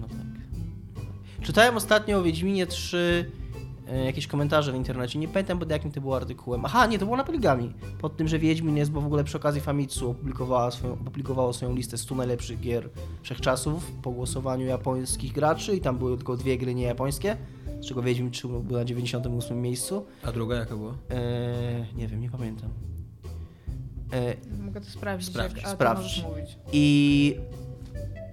[0.00, 0.18] No tak.
[1.42, 3.43] Czytałem ostatnio o Wiedźminie 3 e,
[4.04, 6.64] jakieś komentarze w internecie, nie pamiętam pod jakim to było artykułem.
[6.64, 7.72] Aha, nie, to było na Poligami.
[8.00, 11.74] Pod tym, że Wiedźmin jest, bo w ogóle przy okazji Famitsu opublikowała swoją, opublikowało swoją
[11.74, 12.88] listę 100 najlepszych gier
[13.22, 17.36] wszechczasów po głosowaniu japońskich graczy i tam były tylko dwie gry niejapońskie,
[17.80, 20.06] z czego Wiedźmin 3 był na 98 miejscu.
[20.22, 20.94] A druga jaka była?
[21.10, 22.70] E, nie wiem, nie pamiętam.
[24.12, 25.28] E, Mogę to sprawdzić,
[25.64, 26.58] Sprawdź, jak, mówić.
[26.72, 27.36] I,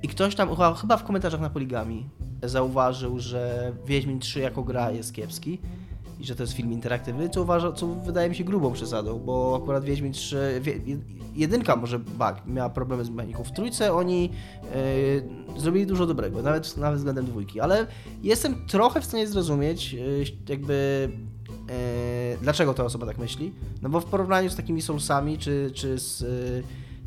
[0.03, 2.09] I ktoś tam, chyba, w komentarzach na Poligami,
[2.43, 5.59] zauważył, że Wiedźmin 3 jako gra jest kiepski
[6.19, 9.59] i że to jest film interaktywny, co, uważa, co wydaje mi się grubą przesadą, bo
[9.63, 10.73] akurat Wiedźmin 3, wie,
[11.35, 13.43] jedynka może bug, miała problemy z mechaniką.
[13.43, 14.29] W trójce oni
[15.55, 17.87] e, zrobili dużo dobrego, nawet, nawet względem dwójki, ale
[18.23, 19.97] jestem trochę w stanie zrozumieć e,
[20.49, 21.09] jakby
[21.69, 25.99] e, dlaczego ta osoba tak myśli, no bo w porównaniu z takimi Soulsami, czy, czy
[25.99, 26.23] z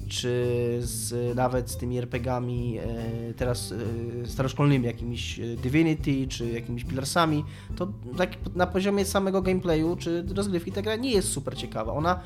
[0.08, 0.46] czy
[0.80, 7.44] z, nawet z tymi RPGami e, teraz e, staroszkolnymi, jakimiś e, Divinity, czy jakimiś Pillarsami,
[7.76, 11.92] to tak na poziomie samego gameplayu, czy rozgrywki ta gra nie jest super ciekawa.
[11.92, 12.20] Ona,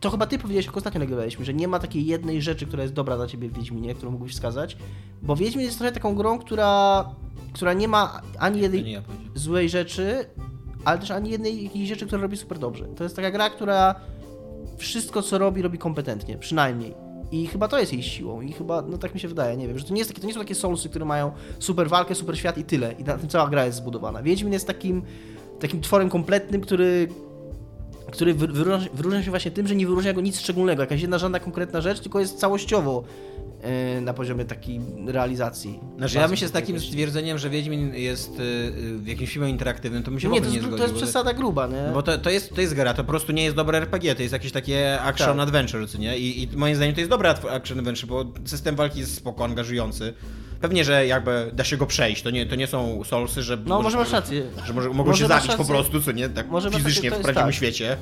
[0.00, 2.94] to chyba ty powiedziałeś, jak ostatnio nagrywaliśmy, że nie ma takiej jednej rzeczy, która jest
[2.94, 4.76] dobra dla ciebie w Wiedźminie, którą mógłbyś wskazać,
[5.22, 7.04] bo Wiedźmin jest trochę taką grą, która,
[7.52, 9.02] która nie ma ani jednej ja
[9.34, 10.24] złej rzeczy,
[10.84, 12.84] ale też ani jednej jakiejś rzeczy, która robi super dobrze.
[12.84, 13.94] To jest taka gra, która
[14.76, 17.07] wszystko, co robi, robi kompetentnie, przynajmniej.
[17.32, 19.78] I chyba to jest jej siłą i chyba, no tak mi się wydaje, nie wiem,
[19.78, 22.38] że to nie, jest takie, to nie są takie Soulsy, które mają super walkę, super
[22.38, 22.92] świat i tyle.
[22.92, 24.22] I na tym cała gra jest zbudowana.
[24.22, 25.02] Wiedźmin jest takim,
[25.60, 27.08] takim tworem kompletnym, który
[28.10, 31.18] który wy- wyróżnia, wyróżnia się właśnie tym, że nie wyróżnia go nic szczególnego, jakaś jedna
[31.18, 33.04] żadna konkretna rzecz, tylko jest całościowo
[34.00, 35.80] na poziomie takiej realizacji.
[35.98, 40.02] Znaczy ja bym się z takim stwierdzeniem, że Wiedźmin jest y, w jakimś filmie interaktywnym,
[40.02, 40.82] to mi się Nie, to jest, nie to zgodził.
[40.82, 41.82] jest bo- przesada gruba, nie?
[41.86, 44.14] No bo to, to, jest, to jest gra, to po prostu nie jest dobre RPG,
[44.14, 45.40] to jest jakieś takie action Tak.
[45.48, 46.18] adventure, co nie?
[46.18, 50.14] I, I moim zdaniem to jest dobre action adventure, bo system walki jest spoko, angażujący.
[50.60, 53.58] Pewnie, że jakby da się go przejść, to nie, to nie są soulsy, że...
[53.66, 54.42] No, może masz rację.
[54.66, 56.28] Że może, mogą Może się zabić po prostu, co nie?
[56.28, 57.54] Tak Może fizycznie to w jest prawdziwym tak.
[57.54, 57.96] świecie.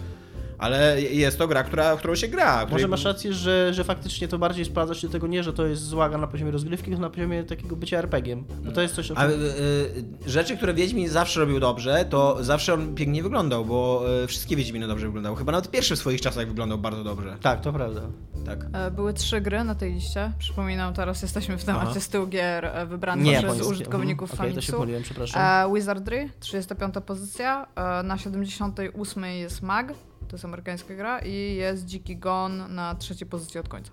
[0.59, 2.55] Ale jest to gra, która, w którą się gra.
[2.57, 5.53] Może której- masz rację, że, że faktycznie to bardziej sprawdza się do tego nie, że
[5.53, 8.45] to jest zła gra na poziomie rozgrywki, tylko na poziomie takiego bycia RPG-iem.
[8.65, 12.45] Bo to jest coś, o A y, y, rzeczy, które Wiedźmin zawsze robił dobrze, to
[12.45, 15.37] zawsze on pięknie wyglądał, bo y, wszystkie Wiedźminy dobrze wyglądały.
[15.37, 17.37] Chyba nawet pierwszy w swoich czasach wyglądał bardzo dobrze.
[17.43, 18.01] Tak, to prawda.
[18.47, 18.67] Tak.
[18.73, 20.33] E, Były trzy gry na tej liście.
[20.39, 22.27] Przypominam, teraz jesteśmy w temacie Aha.
[22.29, 24.49] gier e, wybranych Nie przez użytkowników Mhm.
[24.49, 24.73] Okej, to się Famitsu.
[24.73, 25.43] pomyliłem, przepraszam.
[25.71, 27.67] E, Wizardry, 35 pozycja.
[28.05, 29.93] Na 78 jest Mag,
[30.29, 31.19] to jest amerykańska gra.
[31.19, 33.91] I jest Dziki Gon na trzeciej pozycji od końca.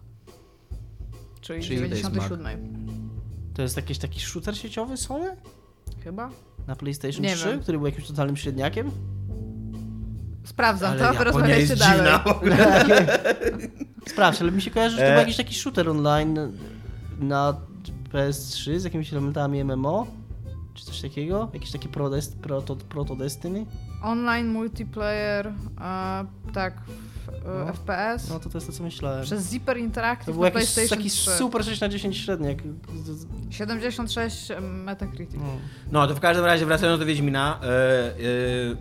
[1.42, 2.62] Czyli, Czyli to jest 97.
[3.54, 5.36] To jest jakiś taki shooter sieciowy Sony?
[6.04, 6.30] Chyba?
[6.68, 7.60] Na PlayStation Nie 3, wiem.
[7.62, 8.92] który był jakimś totalnym średniakiem?
[10.44, 12.14] Sprawdzam Ale to, porozmawiajcie dalej.
[12.26, 12.58] ogóle.
[14.12, 15.12] Sprawdź, ale mi się kojarzy, że to E.
[15.12, 16.40] był jakiś taki shooter online
[17.20, 17.54] na
[18.14, 20.08] PS3 z jakimiś elementami MMO?
[20.74, 21.50] Czy coś takiego?
[21.54, 21.90] Jakiś taki
[22.42, 23.66] proto, proto Destiny?
[24.04, 26.74] Online multiplayer, e, tak,
[27.46, 27.74] No.
[27.74, 28.30] FPS.
[28.30, 29.24] No to to jest to, co myślałem.
[29.24, 31.32] Przez Zipper Interactive To był jakiś taki 3.
[31.32, 32.58] super 6 na 10 średniak.
[33.50, 35.40] 76 Metacritic.
[35.40, 35.58] No.
[35.92, 38.14] No to w każdym razie wracając do Wiedźmina, e, e,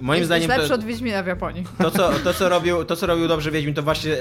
[0.00, 1.64] moim jest, zdaniem jest lepszy to, od Wiedźmina w Japonii.
[1.78, 4.18] to, co, to, co robił, to co robił dobrze Wiedźmin, to właśnie e,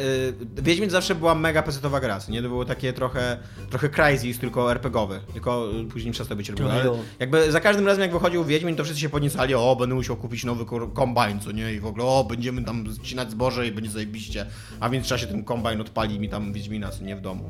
[0.61, 2.41] Wiedźmin zawsze była mega pesetowa gra, nie?
[2.41, 3.37] To było takie trochę,
[3.69, 6.73] trochę Crysis, tylko RPGowy, tylko e, później przestał być RPG.
[6.73, 9.95] Trochę Ale jakby za każdym razem jak wychodził Wiedźmin, to wszyscy się podniecali, o będę
[9.95, 11.73] musiał kupić nowy kombajn, co nie?
[11.73, 14.45] I w ogóle, o będziemy tam ścinać zboże i będzie zajebiście.
[14.79, 17.49] A w międzyczasie ten kombajn odpali mi tam Wiedźmina, nie w domu.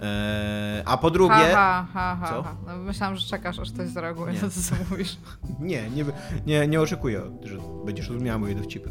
[0.00, 1.34] E, a po drugie...
[1.34, 2.28] Ha, ha, ha.
[2.28, 2.42] Co?
[2.42, 2.56] ha.
[2.66, 4.42] No, myślałam, że czekasz, aż ktoś zareaguje Nie.
[4.42, 5.16] na to, co mówisz.
[5.60, 6.04] Nie, nie,
[6.46, 8.90] nie, nie oczekuję, że będziesz rozumiała moje dowcipy.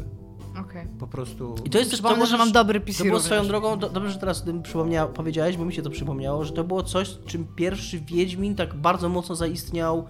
[0.60, 0.86] Okej.
[0.98, 1.54] Po prostu...
[1.64, 3.26] I to jest też to że mam dobry PC To było również.
[3.26, 6.44] swoją drogą, do, dobrze, że teraz o tym przypomnia, powiedziałeś, bo mi się to przypomniało,
[6.44, 10.06] że to było coś, czym pierwszy Wiedźmin tak bardzo mocno zaistniał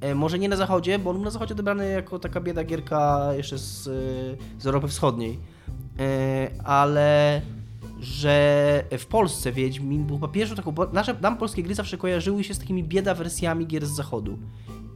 [0.00, 3.28] E, może nie na zachodzie, bo on był na zachodzie odebrany jako taka bieda gierka
[3.36, 5.38] jeszcze z, e, z Europy Wschodniej.
[5.98, 7.42] E, ale
[8.00, 10.72] że w Polsce Wiedźmin był chyba pierwszą taką...
[10.72, 14.38] bo Nasze, nam polskie gry zawsze kojarzyły się z takimi bieda wersjami gier z zachodu.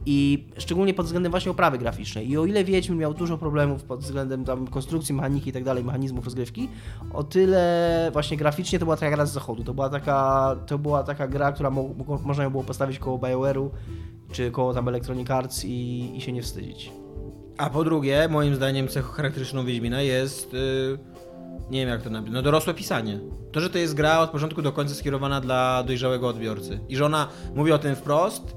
[0.05, 2.29] I szczególnie pod względem właśnie oprawy graficznej.
[2.29, 5.83] I o ile Wiedźmin miał dużo problemów pod względem tam konstrukcji, mechaniki i tak dalej,
[5.83, 6.69] mechanizmów rozgrywki,
[7.13, 9.63] o tyle właśnie graficznie to była taka gra z zachodu.
[9.63, 13.17] To była taka, to była taka gra, która mo mo można ją było postawić koło
[13.17, 13.69] BioWare'u,
[14.31, 17.00] czy koło tam Electronic Arts i, i się nie wstydzić.
[17.57, 20.53] A po drugie, moim zdaniem cechą charakterystyczną Wiedźmina jest...
[20.53, 20.99] Yy,
[21.69, 23.19] nie wiem jak to napisać, no dorosłe pisanie.
[23.51, 26.79] To, że to jest gra od początku do końca skierowana dla dojrzałego odbiorcy.
[26.89, 28.55] I że ona mówi o tym wprost,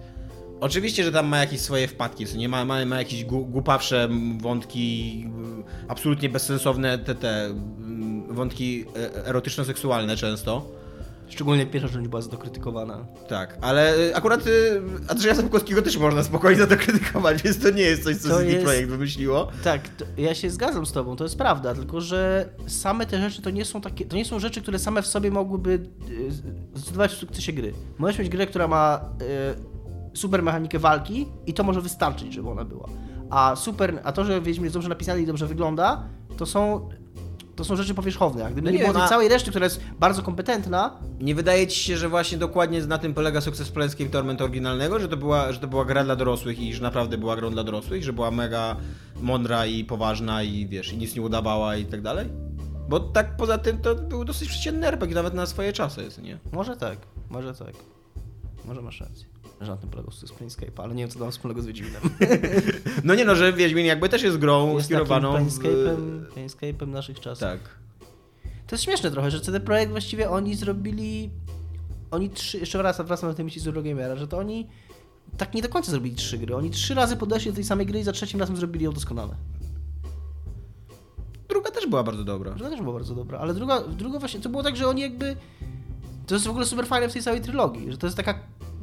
[0.61, 4.09] Oczywiście, że tam ma jakieś swoje wpadki, nie ma, ma, ma jakieś głupawsze
[4.41, 5.25] wątki,
[5.61, 10.67] y, absolutnie bezsensowne te, te mm, wątki e, erotyczno-seksualne często.
[11.29, 13.07] Szczególnie pierwsza część była za to krytykowana.
[13.29, 17.71] Tak, ale y, akurat y, Andrzeja Sapkowskiego też można spokojnie za to krytykować, więc to
[17.71, 19.49] nie jest coś, co To CD jest- Projekt wymyśliło.
[19.65, 23.43] Tak, to, ja się zgadzam z tobą, to jest prawda, tylko że same te rzeczy
[23.43, 25.71] to nie są takie, to nie są rzeczy, które same w sobie mogłyby
[26.11, 26.33] y,
[26.75, 27.73] zdecydować o sukcesie gry.
[27.99, 29.01] Możesz mieć grę, która ma
[30.13, 32.89] y, super mechanikę walki i to może wystarczyć, żeby ona była.
[33.31, 36.05] A super, a to, że Wiedźmin jest dobrze napisany i dobrze wygląda,
[36.37, 36.89] to są
[37.57, 38.45] to są rzeczy powierzchowne.
[38.45, 41.67] A gdyby No nie, nie, było tej całej reszty, która jest bardzo kompetentna, Nie wydaje
[41.67, 45.53] ci się, że właśnie dokładnie na tym polega sukces Planescape Torment oryginalnego, że to, była,
[45.53, 48.31] że to była gra dla dorosłych i że naprawdę była grą dla dorosłych, że była
[48.31, 48.77] mega
[49.21, 52.29] mądra i poważna i wiesz, i nic nie udawała i tak dalej?
[52.88, 56.38] Bo tak poza tym to był dosyć przeciętny RPG nawet na swoje czasy, jest, nie?
[56.53, 56.99] może tak,
[57.31, 57.75] może tak.
[58.64, 59.34] Może masz rację.
[59.61, 62.03] Że na tym polegał sukces Planescape, ale nie wiem, co tam wspólnego z Wiedźminem.
[63.05, 65.37] No nie no, że Wiedźmin jakby też jest grą Jest skierowaną w...
[65.37, 67.40] Planescape'em, Planescape'em naszych czasów.
[67.40, 67.61] Tak.
[68.67, 71.31] To jest śmieszne trochę, że CD Projekt właściwie oni zrobili.
[72.11, 72.59] Oni trzy.
[72.59, 74.69] Jeszcze raz wracam do tej myśli z Eurogamera, że to oni
[75.37, 76.57] tak nie do końca zrobili trzy gry.
[76.57, 79.35] Oni trzy razy podeszli do tej samej gry i za trzecim razem zrobili ją doskonale.
[81.49, 82.51] Druga też była bardzo dobra.
[82.51, 84.40] Druga też była bardzo dobra, ale druga, druga właśnie.
[84.40, 85.37] To było tak, że oni jakby.
[86.27, 88.35] To jest w ogóle super fajne w tej całej trylogii, że to jest taka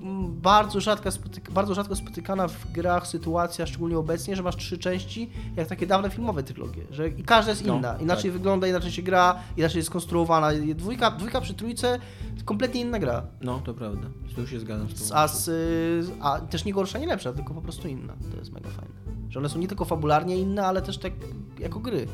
[0.01, 1.09] mm, bardzo, rzadka
[1.51, 6.09] bardzo rzadko spotykana w grach sytuacja, szczególnie obecnie, że masz trzy części, jak takie dawne
[6.09, 8.33] filmowe trylogie, że i każda jest No, inna, inaczej tak.
[8.33, 10.49] wygląda, inaczej się gra, inaczej jest skonstruowana.
[10.75, 11.99] Dwójka, dwójka przy trójce,
[12.45, 13.23] kompletnie inna gra.
[13.41, 14.07] No, to prawda.
[14.35, 15.19] Tu się zgadzam z tobą.
[15.21, 18.13] A, z, y, a też nie gorsza, nie lepsza, tylko po prostu inna.
[18.31, 18.93] To jest mega fajne.
[19.29, 21.13] Że one są nie tylko fabularnie inne, ale też tak
[21.59, 22.07] jako gry.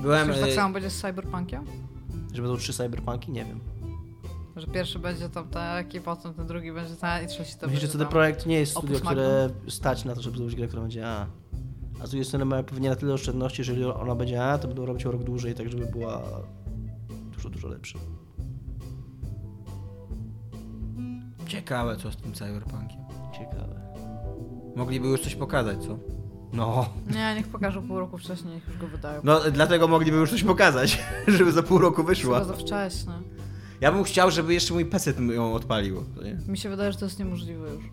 [0.00, 0.32] Byłem...
[0.32, 1.64] Czy tak e, samo będzie z Cyberpunkiem?
[2.32, 3.60] Że będą trzy cyberpunki, nie wiem.
[4.56, 7.86] Że pierwszy będzie tam taki, potem ten drugi będzie ten i trzeci to Myślę, będzie
[7.86, 8.08] że tam.
[8.08, 11.26] Projekt nie jest studio, które stać na to, żeby zrobić grę, która będzie A.
[12.02, 14.68] A z drugiej strony mają pewnie na tyle oszczędności, że jeżeli ona będzie A, to
[14.68, 16.22] będą robić o rok dłużej, tak żeby była
[17.32, 17.98] dużo, dużo lepsza.
[21.46, 23.00] Ciekawe co z tym Cyberpunkiem.
[23.38, 23.80] Ciekawe.
[24.76, 25.98] Mogliby już coś pokazać, co?
[26.52, 26.88] No.
[27.14, 29.20] Nie, niech pokażą pół roku wcześniej, niech już go wydają.
[29.24, 31.02] No, dlatego mogliby już coś pokazać,
[31.38, 32.38] żeby za pół roku wyszła.
[32.40, 33.12] Chyba za wcześnie.
[33.84, 36.04] Ja bym chciał, żeby jeszcze mój PC ją odpalił.
[36.24, 36.38] Nie?
[36.52, 37.84] Mi się wydaje, że to jest niemożliwe już.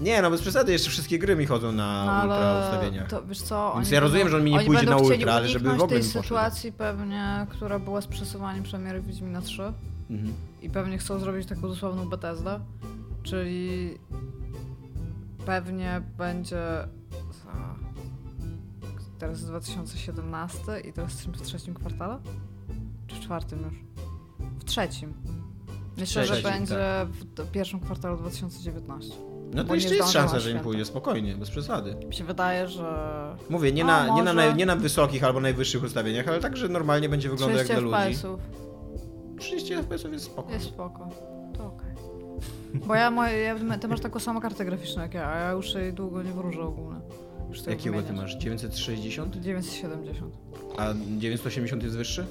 [0.00, 3.08] nie, no bez przesady, jeszcze wszystkie gry mi chodzą na No, ultra ustawieniach.
[3.10, 5.68] to wiesz co, Więc ja rozumiem, że on mi nie pójdzie na ultra, ale żeby
[5.70, 9.62] w ogóle tej sytuacji pewnie, która była z przesuwaniem premiery Wiedźmina 3
[10.10, 10.32] Mhm.
[10.62, 12.60] i pewnie chcą zrobić taką dosłowną Bethesdę,
[13.22, 13.98] czyli
[15.46, 16.62] pewnie będzie
[19.18, 22.18] teraz jest 2017 i teraz w trzecim kwartale?
[23.06, 23.87] Czy w czwartym już?
[24.68, 25.14] Trzecim.
[25.98, 26.74] Myślę, że trzecim, będzie
[27.36, 27.46] tak.
[27.46, 29.14] w pierwszym kwartale 2019.
[29.54, 31.94] No to nie jeszcze jest szansa, że im pójdzie spokojnie, bez przesady.
[32.06, 35.40] Mi się wydaje, że Mówię, nie A, na, nie, na, naj- nie na wysokich albo
[35.40, 38.16] najwyższych ustawieniach, ale tak, że normalnie będzie wyglądał jak 30 dla ludzi.
[38.16, 38.40] FPS-ów
[39.38, 40.52] 30 FPS jest spoko.
[40.52, 41.08] jest spoko.
[41.56, 41.88] To okej.
[42.74, 45.74] Bo ja, moje, ja, ty masz taką samą kartę graficzną jak ja, a ja już
[45.74, 47.00] jej długo nie wróżę ogólnie.
[47.66, 48.36] Jakiego ty masz?
[48.36, 49.36] 960?
[49.36, 50.34] 970.
[50.78, 52.26] A 980 jest wyższy?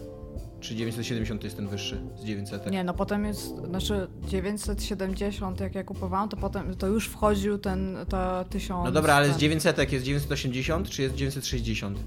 [0.60, 2.72] Czy 970 jest ten wyższy z 900?
[2.72, 7.98] Nie, no potem jest, znaczy 970 jak ja kupowałam, to potem to już wchodził ten,
[8.10, 8.86] ta 1000.
[8.86, 12.00] No dobra, ale z ten- 900 jest 980 czy jest 960?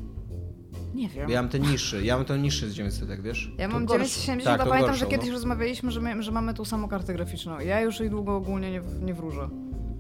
[0.95, 1.27] Nie wiem.
[1.27, 3.53] Bo ja mam ten niższy, ja mam ten niższy z 900, wiesz?
[3.59, 4.05] Ja mam gorszą.
[4.05, 5.33] 970, Tak, a to pamiętam, gorszą, że kiedyś no.
[5.33, 7.61] rozmawialiśmy, że, my, że mamy tą samą kartę graficzną.
[7.61, 9.49] Ja już jej długo ogólnie nie, nie wróżę.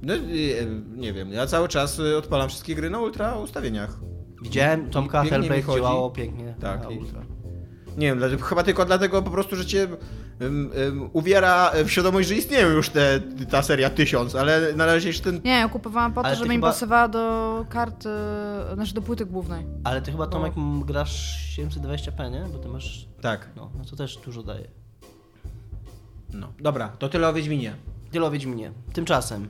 [0.02, 4.00] No y, y, nie wiem, ja cały czas y, odpalam wszystkie gry na ultra ustawieniach.
[4.42, 6.54] Widziałem, Tomka Hellblade działało pięknie.
[6.60, 7.20] Tak, na i- ultra.
[8.00, 9.88] Nie wiem, dlatego, chyba tylko dlatego po prostu, że cię
[10.42, 15.08] ym, ym, uwiera w świadomość, że istnieją już te, ta seria 1000, ale na razie
[15.08, 15.40] jeszcze ten...
[15.44, 18.08] Nie, ja kupowałam po to, Ale żeby mi chyba- pasowała do karty,
[18.74, 19.66] znaczy do płyty głównej.
[19.84, 20.30] Ale ty chyba, No.
[20.30, 22.44] Tomek, m, grasz 720p, nie?
[22.52, 23.06] Bo ty masz...
[23.20, 24.68] Tak, No, no to też dużo daje.
[26.32, 26.52] no.
[26.60, 27.74] Dobra, to tyle o Wiedźminie.
[28.12, 28.72] Tyle o Wiedźminie.
[28.92, 29.48] Tymczasem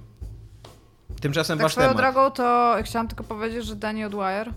[1.20, 2.02] Tymczasem Tak wasz swoją temat.
[2.02, 4.50] drogą to chciałam tylko powiedzieć, że Danny O'Dwyer,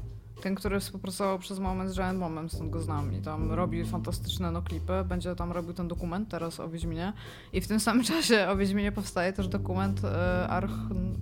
[0.44, 3.14] ten, który współpracował przez moment z Giant Bombem, stąd go znam.
[3.14, 7.14] I tam robi fantastyczne no klipy, będzie tam robił ten dokument teraz o Wiedźminie.
[7.54, 10.72] I w tym samym czasie o Wiedźminie powstaje też dokument e, Arch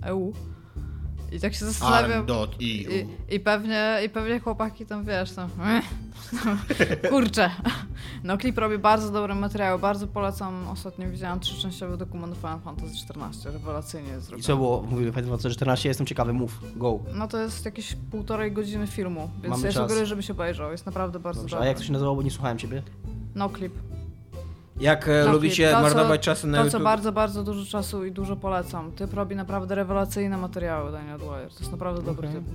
[0.02, 0.32] EU
[1.32, 2.26] i tak się zastanawiam...
[2.60, 2.86] I,
[3.30, 5.48] I pewnie, I pewnie chłopaki tam wiesz, tam.
[7.10, 7.50] Kurczę.
[8.24, 10.68] No klip robi bardzo dobre materiały, bardzo polecam.
[10.68, 14.42] Ostatnio widziałam trzyczęściowy dokument Final Fantasy XIV, rewelacyjnie jest I zrobiony.
[14.46, 14.82] co było?
[14.82, 16.98] Mówili Final Fantasy 14, jestem ciekawy, mów, go.
[17.14, 19.82] No to jest jakieś półtorej godziny filmu, więc Mamy ja czas.
[19.82, 20.70] sugeruję, żebyś obejrzał.
[20.72, 21.64] Jest naprawdę bardzo Dobrze, dobry.
[21.66, 22.82] a jak to się nazywało, bo nie słuchałem ciebie?
[23.34, 23.72] No klip.
[24.80, 26.80] Jak e, No, lubicie to, co- marnować czasy na To, YouTube?
[26.80, 28.92] co bardzo, bardzo dużo czasu i dużo polecam.
[28.92, 31.48] Typ robi naprawdę rewelacyjne materiały, Daniel Dwyer.
[31.50, 32.40] To jest naprawdę dobry Okej.
[32.40, 32.50] typ.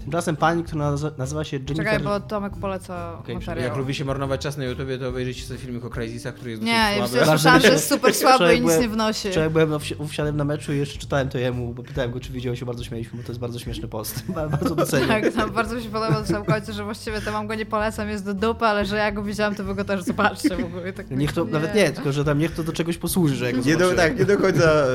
[0.00, 1.76] Tymczasem pani, która nazywa, się Jennifer...
[1.84, 3.68] Czekaj, bo Tomek poleca Okej, materiał.
[3.68, 6.74] Jak lubicie marnować czas na YouTubie, to obejrzyjcie sobie filmik o Crazysach, który jest dosyć
[6.74, 7.16] Nie, ja słaby.
[7.16, 9.30] ja słyszałam, że jest super słaby i nic byłem- nie wnosi.
[9.30, 9.70] Wczoraj byłem
[10.08, 12.84] wsiadłem na meczu i jeszcze czytałem to jemu, bo pytałem go, czy widział się, bardzo
[12.84, 14.22] śmieliśmy, bo to jest bardzo śmieszny post.
[14.50, 15.08] bardzo doceniam.
[15.08, 17.66] Tak, tam bardzo mi się podoba na samym końcu, że właściwie to mam go nie
[17.66, 20.64] polecam, jest do dupy, ale że ja go widziałem, to wy go też zobaczcie w
[20.64, 20.92] ogóle.
[20.92, 23.56] Tak Niech to, nawet nie, tylko że tam niech to do czegoś posłuży, że jak
[23.56, 24.86] go Nie do, tak, nie do końca e,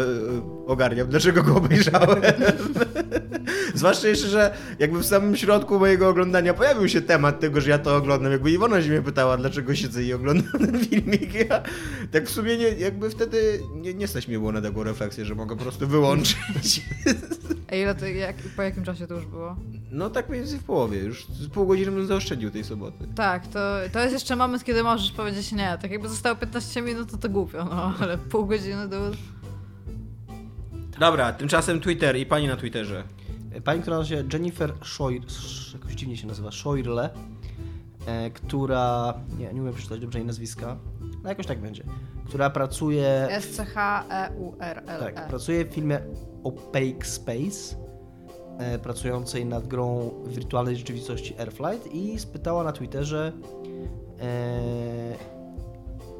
[0.67, 2.21] ogarniam, dlaczego go obejrzałem.
[3.75, 4.53] Zwłaszcza jeszcze, że
[4.89, 8.31] jakby w samym środku mojego oglądania pojawił się temat tego, że ja to oglądam.
[8.31, 11.33] Jakby Iwona się mnie pytała, dlaczego siedzę i oglądam ten filmik.
[11.33, 11.61] Ja,
[12.11, 15.35] tak w sumie nie, jakby wtedy nie, nie stać mnie było na taką refleksję, że
[15.35, 16.81] mogę po prostu wyłączyć.
[17.71, 19.55] A ile to, jak, po jakim czasie to już było?
[19.91, 23.07] No tak mniej więcej w połowie, już z pół godziny bym zaoszczędził tej soboty.
[23.15, 23.59] Tak, to,
[23.93, 25.77] to jest jeszcze moment, kiedy możesz powiedzieć nie.
[25.81, 29.11] Tak jakby zostało 15 minut, to to głupio, no, ale pół godziny to...
[30.99, 33.03] Dobra, tymczasem Twitter i pani na Twitterze.
[33.63, 35.21] Pani, która nazywa się Jennifer Shoir,
[35.73, 37.09] jakoś dziwnie się nazywa, Shoirle,
[38.05, 40.77] e, która, nie, nie umiem przeczytać dobrze jej nazwiska,
[41.23, 41.83] no jakoś tak będzie,
[42.25, 44.99] która pracuje, E S-C-H-E-U-R-L-E.
[45.13, 45.99] tak, pracuje w filmie
[46.43, 47.75] Opaque Space,
[48.57, 53.31] e, pracującej nad grą wirtualnej rzeczywistości Airflight i spytała na Twitterze,
[54.21, 55.39] e,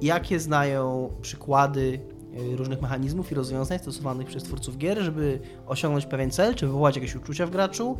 [0.02, 2.19] jakie znają przykłady e,
[2.56, 7.16] różnych mechanizmów i rozwiązań stosowanych przez twórców gier, żeby osiągnąć pewien cel, czy wywołać jakieś
[7.16, 7.98] uczucia w graczu,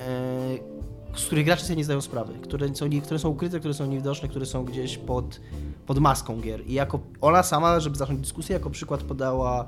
[0.00, 3.86] e, z których gracze sobie nie zdają sprawy, które są, które są ukryte, które są
[3.86, 5.40] niewidoczne, które są gdzieś pod,
[5.86, 6.66] pod maską gier.
[6.66, 9.66] I jako ona sama, żeby zacząć dyskusję, jako przykład podała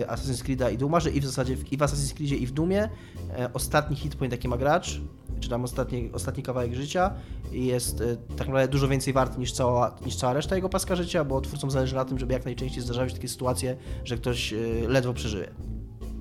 [0.00, 2.46] e, Assassin's Creed'a i Duma, że i w zasadzie w, i w Assassin's Creedzie i
[2.46, 2.88] w Dumie
[3.54, 5.00] ostatni hit point jaki ma gracz,
[5.40, 7.14] czy tam ostatni, ostatni kawałek życia
[7.52, 11.24] jest e, tak naprawdę dużo więcej wart niż cała, niż cała reszta jego paska życia,
[11.24, 14.56] bo twórcom zależy na tym, żeby jak najczęściej zdarzały się takie sytuacje, że ktoś e,
[14.88, 15.79] ledwo przeżyje.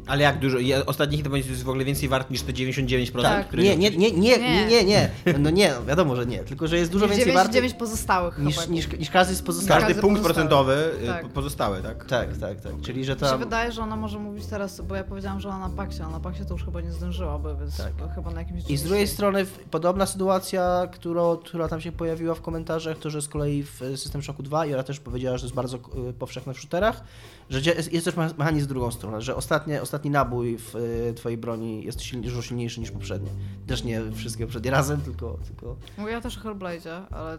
[0.10, 0.58] Ale jak dużo?
[0.86, 3.48] Ostatni hit jest w ogóle więcej wart niż te 99%, Tak.
[3.48, 4.38] które Nie, nie, nie, nie, Nie.
[4.38, 5.10] nie, nie, nie.
[5.40, 6.40] No nie, no wiadomo, że nie.
[6.40, 8.74] Tylko, że jest dużo więcej wart 99 pozostałych niż, chyba.
[8.74, 9.82] niż, niż każdy z pozostałych.
[9.84, 11.24] Każdy Każdy punkt procentowy y, Tak.
[11.24, 12.06] po- pozostały, tak?
[12.06, 12.72] Tak, tak, tak.
[12.82, 15.68] Czyli, że Mi się wydaje, że ona może mówić teraz, bo ja powiedziałam, że ona
[15.68, 18.16] na paksie, a na paksie to już chyba nie zdążyłaby, więc Tak.
[18.16, 18.70] chyba na jakimś...
[18.70, 23.22] I z drugiej strony podobna sytuacja, którą, która tam się pojawiła w komentarzach, to że
[23.22, 25.78] z kolei w e, System Shocku 2 i ona też powiedziała, że to jest bardzo
[25.78, 27.04] e, powszechne w shooterach,
[27.50, 30.76] że jest, też mecha- mechanizm w drugą stronę, że ostatnie, ostatni nabój w
[31.10, 33.30] e, twojej broni jest silni- dużo silniejszy niż poprzedni.
[33.68, 35.38] Też nie wszystkie poprzednie razem, tylko...
[35.48, 35.76] tylko...
[36.10, 37.38] Ja też o Hellblade'zie, ale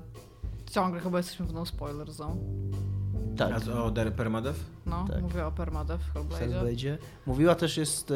[0.70, 2.36] ciągle chyba jesteśmy w no spoiler zone.
[3.36, 3.52] Tak.
[3.52, 4.58] A co, o Der Permadev?
[4.86, 5.22] No, Tak.
[5.22, 6.96] mówię o Permadeath w Hellblade'zie.
[7.26, 8.10] Mówiła też jest...
[8.10, 8.14] E,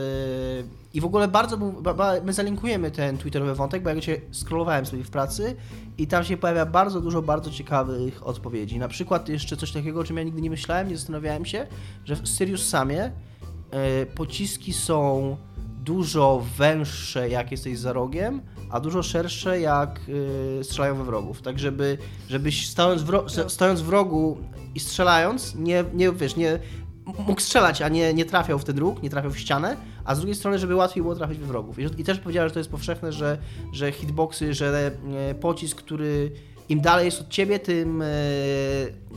[0.94, 1.56] I w ogóle bardzo...
[1.56, 5.10] był- Ba, ba, my zalinkujemy ten twitterowy wątek, bo ja go cię scrollowałem sobie w
[5.10, 5.56] pracy
[5.98, 8.78] i tam się pojawia bardzo dużo bardzo ciekawych odpowiedzi.
[8.78, 11.66] Na przykład jeszcze coś takiego, o czym ja nigdy nie myślałem, nie zastanawiałem się,
[12.04, 13.12] że w Sirius Samie
[13.70, 15.36] e, pociski są
[15.84, 20.00] dużo węższe, jak jesteś za rogiem, a dużo szersze, jak
[20.60, 21.42] e, strzelają we wrogów.
[21.42, 24.38] Tak, żeby, żebyś stojąc w, ro, stojąc w rogu
[24.74, 26.58] i strzelając, nie, nie wiesz, nie
[27.26, 30.18] mógł strzelać, a nie, nie trafiał w ten róg, nie trafiał w ścianę, a z
[30.18, 31.78] drugiej strony, żeby łatwiej było trafić we wrogów.
[31.78, 33.38] I, i też powiedziała, że to jest powszechne, że,
[33.72, 34.92] że hitboxy, że
[35.30, 36.32] e, pocisk, który
[36.68, 38.06] im dalej jest od ciebie, tym, e,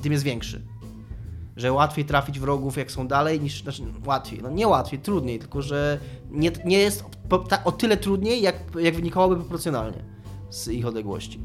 [0.01, 0.61] tym jest większy.
[1.57, 3.63] Że łatwiej trafić wrogów, jak są dalej, niż.
[3.63, 4.39] Znaczy, łatwiej.
[4.41, 5.99] No nie łatwiej, trudniej, tylko że
[6.31, 7.03] nie, nie jest
[7.49, 10.03] ta, o tyle trudniej, jak, jak wynikałoby proporcjonalnie
[10.49, 11.39] z ich odległości.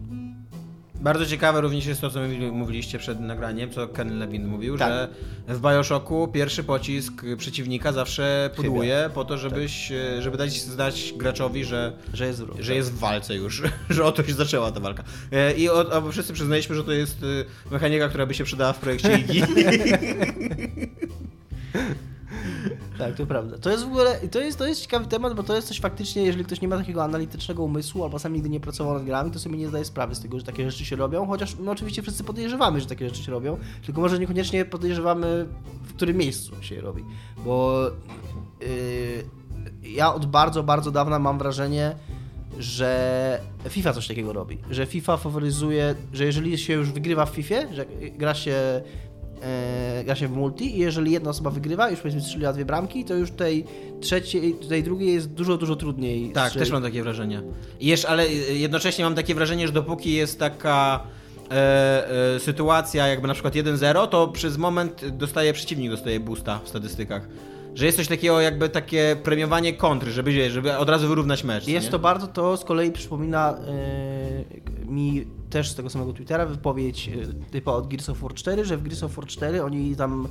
[1.03, 2.21] Bardzo ciekawe również jest to, co
[2.53, 4.88] mówiliście przed nagraniem, co Ken Levin mówił, Tak.
[4.88, 5.09] że
[5.49, 11.65] w Bioshocku pierwszy pocisk przeciwnika zawsze pudłuje po to, żebyś, e, żeby dać znać graczowi,
[11.65, 12.61] że, Że jest wróg.
[12.61, 15.05] że jest w walce już, że oto się zaczęła ta walka.
[15.33, 18.72] E, I o, o, wszyscy przyznaliśmy, że to jest e, mechanika, która by się przydała
[18.72, 19.43] w projekcie IGI.
[22.99, 23.59] Tak, to prawda.
[23.59, 26.23] To jest w ogóle, to jest, to jest ciekawy temat, bo to jest coś faktycznie,
[26.23, 29.39] jeżeli ktoś nie ma takiego analitycznego umysłu, albo sam nigdy nie pracował nad grami, to
[29.39, 32.25] sobie nie zdaje sprawy z tego, że takie rzeczy się robią, chociaż my oczywiście wszyscy
[32.25, 35.47] podejrzewamy, że takie rzeczy się robią, tylko może niekoniecznie podejrzewamy,
[35.83, 37.05] w którym miejscu się je robi.
[37.45, 37.87] Bo
[38.61, 41.97] yy, ja od bardzo, bardzo dawna mam wrażenie,
[42.59, 44.59] że FIFA coś takiego robi.
[44.71, 47.87] Że FIFA faworyzuje, że jeżeli się już wygrywa w FIFA, że
[48.19, 48.83] gra się,
[49.43, 53.05] e, gra się w multi i jeżeli jedna osoba wygrywa, już powiedzmy strzeliła dwie bramki,
[53.05, 53.64] to już tej
[54.01, 56.30] trzeciej, tej drugiej jest dużo, dużo trudniej.
[56.32, 56.68] Tak, strzelić.
[56.68, 57.43] też mam takie wrażenie.
[57.80, 61.01] I jeszcze, ale jednocześnie mam takie wrażenie, że dopóki jest taka
[61.51, 66.68] e, e, sytuacja jakby na przykład 1-0, to przez moment dostaje przeciwnik, dostaje boosta w
[66.68, 67.28] statystykach.
[67.75, 71.68] Że jest coś takiego jakby takie premiowanie kontry, żeby, żeby od razu wyrównać mecz.
[71.68, 71.91] Jest nie?
[71.91, 77.51] to bardzo, to z kolei przypomina e, mi też z tego samego Twittera wypowiedź e,
[77.51, 80.29] typa od Gears of War 4, że w Gears of War 4 oni tam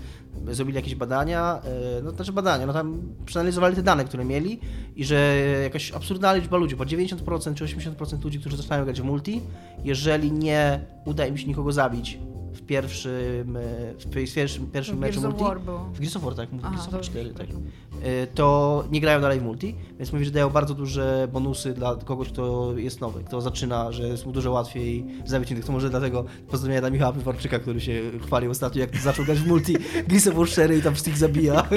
[0.48, 1.62] zrobili jakieś badania,
[2.00, 4.60] e, no znaczy badania, no tam przeanalizowali te dane, które mieli
[4.96, 9.04] i że jakaś absurdalna liczba ludzi, po 90% czy 80% ludzi, którzy zaczynają grać w
[9.04, 9.42] multi,
[9.84, 12.20] jeżeli nie uda im się nikogo zabić
[12.62, 15.80] w pierwszym, e, w pierwszym, pierwszym W meczu multi, było.
[15.94, 17.48] w Gears of War, tak, mówię, Aha, Gears of War to 4, już tak.
[17.50, 21.96] Y, to nie grają dalej w multi, więc mówi, że dają bardzo duże bonusy dla
[21.96, 25.66] kogoś, kto jest nowy, kto zaczyna, że jest mu dużo łatwiej zabić innych.
[25.66, 29.48] To może dlatego pozdrowienia dla Michała Pywarczyka, który się chwalił ostatnio, jak zaczął grać w
[29.48, 29.74] multi
[30.08, 31.68] Gears of War 4 i tam wszystkich zabija.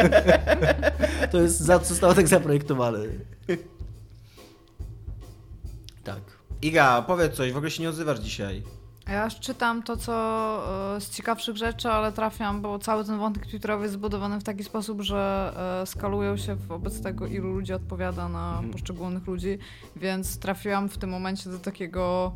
[1.32, 2.98] to jest, za, zostało tak zaprojektowane.
[6.04, 6.20] Tak.
[6.62, 8.62] Iga, powiedz coś, w ogóle się nie odzywasz dzisiaj.
[9.08, 10.12] Ja czytam to, co
[10.96, 14.64] e, z ciekawszych rzeczy, ale trafiam, bo cały ten wątek Twitterowy jest zbudowany w taki
[14.64, 18.70] sposób, że e, skalują się wobec tego, ilu ludzi odpowiada na Mhm.
[18.70, 19.58] poszczególnych ludzi,
[19.96, 22.32] więc trafiłam w tym momencie do takiego,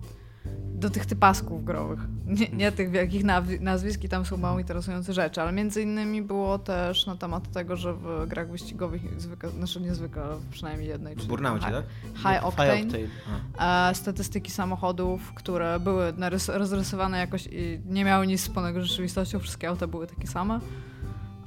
[0.74, 2.00] do tych typasków growych.
[2.26, 6.22] Nie, nie tych wielkich nazwi- nazwisk i tam są mało interesujące rzeczy, ale między innymi
[6.22, 11.26] było też na temat tego, że w grach wyścigowych zwykle, znaczy niezwykle, przynajmniej jednej, W
[11.26, 11.84] Burnaucie, high, tak?
[12.16, 13.90] high Octane, Octane.
[13.90, 16.12] e, statystyki samochodów, które były
[16.48, 20.60] rozrysowane jakoś i nie miały nic wspólnego z rzeczywistością, wszystkie auta były takie same.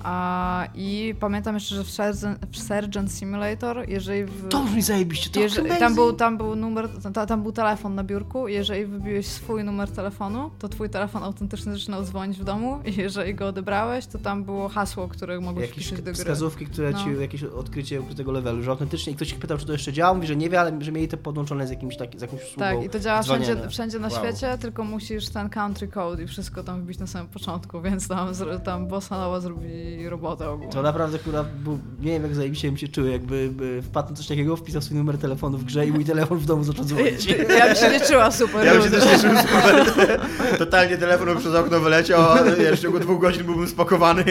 [0.04, 5.30] A, I pamiętam jeszcze, że w Sergeant, w Sergeant Simulator, jeżeli w, To brzmi zajebiście,
[5.30, 9.26] to jeżeli, tam, był, tam był numer, ta, tam był telefon na biurku, jeżeli wybiłeś
[9.28, 14.06] swój numer telefonu, to twój telefon autentycznie zaczynał dzwonić w domu i jeżeli go odebrałeś,
[14.06, 16.14] to tam było hasło, które mogłeś Jakieś wpisać do gry.
[16.14, 17.04] wskazówki, które No.
[17.04, 20.14] ci, jakieś odkrycie ukrytego levelu, że autentycznie i ktoś ich pytał, czy to jeszcze działa,
[20.14, 22.60] mówi, że nie wie, ale że mieli to podłączone z, jakimś taki, z jakąś usługą
[22.60, 23.70] Tak, i to działa wszędzie, dzwonienia.
[23.70, 24.18] wszędzie na Wow.
[24.18, 28.28] świecie, tylko musisz ten country code i wszystko tam wbić na samym początku, więc tam,
[28.66, 30.72] tam Bossa Nowa zrobi robotę ogólnie.
[30.74, 34.28] To naprawdę kurwa, był, nie wiem jak zajebiście bym się czuł, jakby by wpadł coś
[34.28, 37.26] takiego, wpisał swój numer telefonu w grze i mój telefon w domu zaczął dzwonić.
[37.60, 38.66] Ja bym się nie czuła super.
[38.66, 39.86] Ja bym się też cieszył super.
[40.60, 44.24] Totalnie telefon przez okno wyleciał, a ja w ciągu dwóch godzin byłbym spakowany.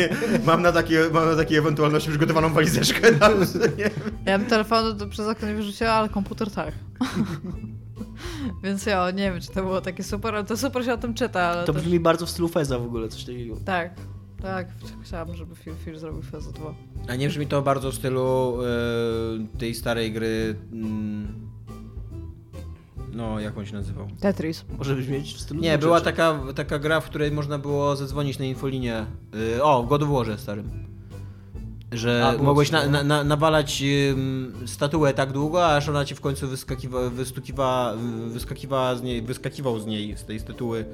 [0.46, 3.00] Mam na takie, mam na takie ewentualności przygotowaną walizeczkę.
[3.78, 3.90] Nie?
[4.32, 6.74] Ja bym telefonu przez okno nie wyrzuciła, ale komputer tak.
[8.64, 11.14] Więc ja nie wiem, czy to było takie super, ale to super się o tym
[11.14, 13.56] czyta, ale To też- brzmi bardzo w stylu Feza w ogóle, coś takiego.
[13.64, 13.90] Tak,
[14.46, 14.68] tak.
[15.02, 16.74] Chciałabym, żeby Phil Fish zrobił Feza 2.
[17.08, 20.56] A nie brzmi to bardzo w stylu e, tej starej gry.
[20.72, 21.50] Mm,
[23.12, 24.08] no, jak on się nazywał?
[24.20, 24.64] Tetris.
[24.78, 28.44] Może brzmieć w stylu Nie, była taka, taka gra, w której można było zadzwonić na
[28.44, 29.06] infolinię.
[29.56, 30.86] Y, O, w God of Warze starym.
[31.92, 36.20] Że A, mogłeś na, na, na, nawalać ym, statuę tak długo, aż ona ci w
[36.20, 37.94] końcu wyskakiwa, wystukiwa,
[38.28, 40.84] wyskakiwała z niej, wyskakiwał z niej, z tej statuły.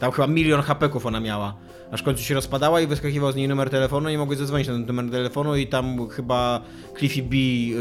[0.00, 1.54] Tam chyba milion hapeków ona miała.
[1.90, 4.74] Aż w końcu się rozpadała i wyskakiwał z niej numer telefonu i mogłeś zadzwonić na
[4.74, 6.60] ten numer telefonu i tam chyba
[6.98, 7.36] Cliffy B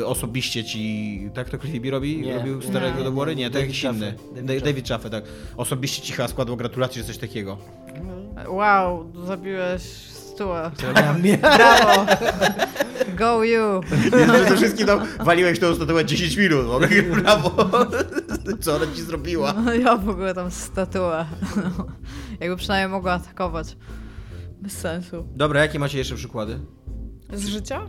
[0.05, 1.29] osobiście ci...
[1.33, 2.17] Tak to Cliffy B robi?
[2.17, 3.35] Nie, Robił starego nie, do Bory?
[3.35, 4.13] nie, to David jakiś inny.
[4.43, 4.63] David.
[4.63, 5.23] David Chaffee, tak.
[5.57, 7.57] Osobiście ci chyba składał gratulacje, czy coś takiego.
[8.47, 9.81] Wow, zabiłeś
[11.19, 12.05] mnie- Brawo!
[13.17, 13.81] Go you!
[14.43, 17.51] Przede wszystkim tam waliłeś tą statuę 10 minut, ogóle brawo.
[18.61, 19.53] Co ona ci zrobiła?
[19.53, 21.25] No, ja w ogóle tam statuę.
[21.55, 21.85] No,
[22.39, 23.77] jakby przynajmniej mogła atakować.
[24.61, 25.27] Bez sensu.
[25.35, 26.59] Dobra, jakie macie jeszcze przykłady?
[27.33, 27.81] Z życia?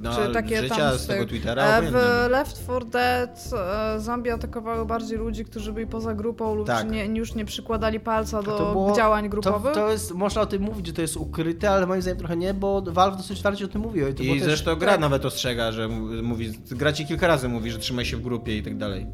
[0.00, 1.82] No, Czy takie życia, tam z tego Twittera, E.
[1.82, 1.94] W
[2.30, 3.50] Left 4 Dead
[3.96, 6.90] e, zombie atakowały bardziej ludzi, którzy byli poza grupą lub Tak.
[6.90, 9.74] nie, już nie przykładali palca do To było- działań To, grupowych.
[9.74, 12.54] to jest, można o tym mówić, że to jest ukryte, ale moim zdaniem trochę nie,
[12.54, 14.08] bo Valve dosyć otwarcie o tym mówiło.
[14.08, 15.00] I, to I też, zresztą gra tak.
[15.00, 15.88] nawet ostrzega, że
[16.22, 19.06] mówi, gra ci kilka razy mówi, że trzymaj się w grupie i tak dalej.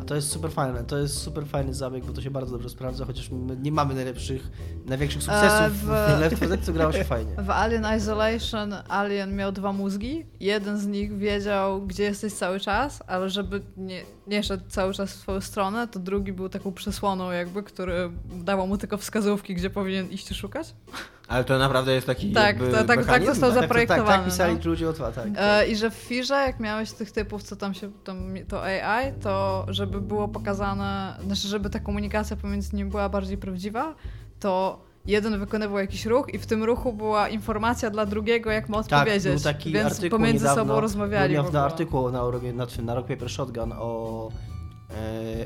[0.00, 2.68] A to jest super fajne, to jest super fajny zabieg, bo to się bardzo dobrze
[2.68, 4.50] sprawdza, chociaż my nie mamy najlepszych,
[4.86, 7.32] największych sukcesów E, w, Left 4 Dead, co grało się fajnie.
[7.46, 9.99] W Alien Isolation Alien miał dwa mózgi.
[10.40, 15.12] Jeden z nich wiedział, gdzie jesteś cały czas, ale żeby nie, nie szedł cały czas
[15.12, 19.70] w twoją stronę, to drugi był taką przesłoną jakby, który dawał mu tylko wskazówki, gdzie
[19.70, 20.74] powinien iść i szukać.
[21.28, 24.06] Ale to naprawdę jest taki Tak, jakby to- tak- tak został Tak, tak, tak, zaprojektowany,
[24.06, 24.70] tak pisali no.
[24.70, 25.28] ludzie od tak.
[25.36, 29.12] E, I że w Firze, jak miałeś tych typów, co tam się, tam, to AI,
[29.22, 33.94] to żeby było pokazane, znaczy żeby ta komunikacja pomiędzy nimi była bardziej prawdziwa,
[34.40, 38.82] to jeden wykonywał jakiś ruch i w tym ruchu była informacja dla drugiego, jak ma
[38.82, 39.32] Tak, odpowiedzieć.
[39.32, 41.34] był taki Więc artykuł pomiędzy niedawno, sobą rozmawiali.
[41.34, 44.28] Był niedawno artykuł na, Rock- na, Rock Paper Shotgun o,
[44.90, 44.94] e,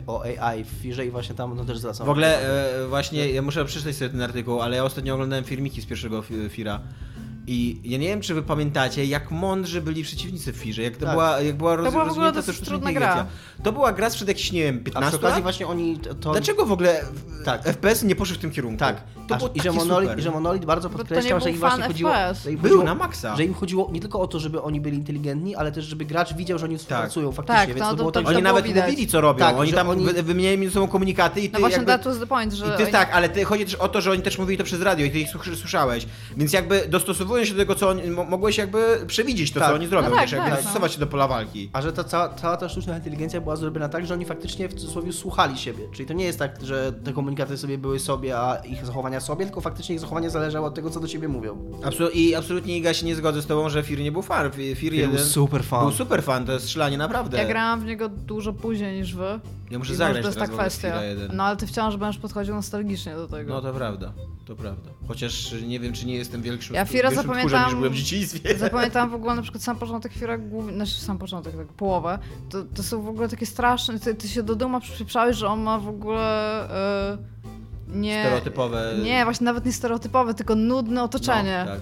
[0.06, 2.40] o AI w firze i właśnie tam no też zwracam W ogóle
[2.82, 6.22] e, właśnie, ja muszę przeczytać sobie ten artykuł, ale ja ostatnio oglądałem filmiki z pierwszego
[6.22, 6.80] fi- Fira.
[7.46, 11.00] I ja nie wiem, czy wy pamiętacie, jak mądrzy byli przeciwnicy w Firze, jak to
[11.06, 11.10] Tak.
[11.14, 13.26] była, jak była, roz, była w ogóle rozwinięta dosyć sztuczna gra.
[13.62, 15.42] To była gra sprzed jakichś, nie wiem, A 15 przy okazji lat?
[15.42, 16.30] właśnie oni to...
[16.32, 17.04] Dlaczego w ogóle
[17.44, 17.62] Tak.
[17.64, 18.78] FPS nie poszły w tym kierunku?
[18.78, 18.96] Tak,
[19.28, 20.18] To A, było i, że Monolith.
[20.18, 22.10] I że Monolith bardzo to podkreślał, że im właśnie chodziło,
[22.44, 23.36] że im Był chodziło, na maksa.
[23.36, 26.34] że im chodziło nie tylko o to, żeby oni byli inteligentni, ale też, żeby gracz
[26.34, 28.42] widział, że oni współpracują faktycznie, Tak, więc no to to- było to- tak, to Oni
[28.42, 29.38] było nawet mówili, co robią.
[29.38, 31.92] Tak, oni tam oni- wy- wymieniali między sobą komunikaty i ty No właśnie, jakby...
[31.92, 34.00] that was the point, że I to oni- tak, ale ty, chodzi też o to,
[34.00, 36.06] że oni też mówili to przez radio i ty ich słyszałeś.
[36.36, 36.88] Więc jakby
[37.34, 39.68] dostosowując się do tego, co oni, mo- mogłeś jakby przewidzieć to, Tak.
[39.68, 41.70] co oni zrobią, No tak, wiesz, jakby tak, dostosować się do pola walki.
[41.72, 44.74] A że ta cała, cała ta sztuczna inteligencja była zrobiona tak, że oni faktycznie w
[44.74, 45.84] cudzysłowie słuchali siebie.
[45.92, 49.44] Czyli to nie jest tak, że te komunikaty sobie były sobie, a ich zachowania sobie,
[49.44, 51.56] tylko faktycznie ich zachowanie zależało od tego, co do siebie mówią.
[51.82, 54.50] Absol- I absolutnie Iga się nie zgodzę z tobą, że Fir nie był fan.
[54.50, 55.80] Fir, Fir był jeden super fan.
[55.80, 57.38] Był super fan, to jest strzelanie naprawdę.
[57.38, 59.40] Ja grałam w niego dużo później niż wy.
[59.70, 61.04] Ja muszę I zagrać może to jest ta kwestia.
[61.04, 61.30] Jeden.
[61.36, 63.54] No ale ty wciąż będziesz podchodził nostalgicznie do tego.
[63.54, 64.12] No to prawda,
[64.46, 64.90] to prawda.
[65.08, 68.58] Chociaż nie wiem, czy nie jestem większym, Ja Fira zapamiętam- tchórzem niż byłem w dzieciństwie.
[68.58, 70.12] Zapamiętałam w ogóle na przykład sam początek
[70.48, 72.18] głównie, znaczy sam początek, tak połowę,
[72.50, 75.60] to, to są w ogóle takie straszne, ty, ty się do duma przypieprzałeś, że on
[75.62, 76.68] ma w ogóle
[77.12, 77.18] e,
[77.88, 78.22] nie...
[78.22, 78.94] Stereotypowe.
[79.02, 81.64] Nie, właśnie nawet nie stereotypowe, tylko nudne otoczenie.
[81.66, 81.80] No, tak.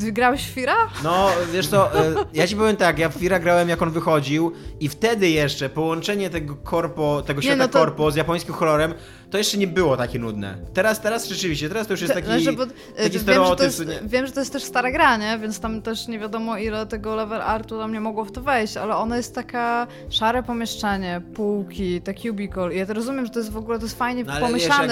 [0.00, 0.74] Ty grałeś w Fira?
[1.04, 4.52] No, wiesz co, e, ja ci powiem tak, ja w Fira grałem jak on wychodził
[4.80, 8.94] i wtedy jeszcze połączenie tego korpo, tego Nie, świata no to- korpo z japońskim horrorem,
[9.30, 10.58] to jeszcze nie było takie nudne.
[10.74, 13.18] Teraz, teraz rzeczywiście, teraz to już jest taki, Znaczy, bo, e, taki wiem, że to
[13.20, 15.38] stereotyp, jest, wiem, że to jest też stara gra, nie?
[15.38, 18.76] Więc tam też nie wiadomo ile tego level artu tam nie mogło w to wejść,
[18.76, 22.74] ale ona jest taka szare pomieszczenie, półki, ta cubicle.
[22.74, 24.32] I ja to rozumiem, że to jest w ogóle to jest fajnie No,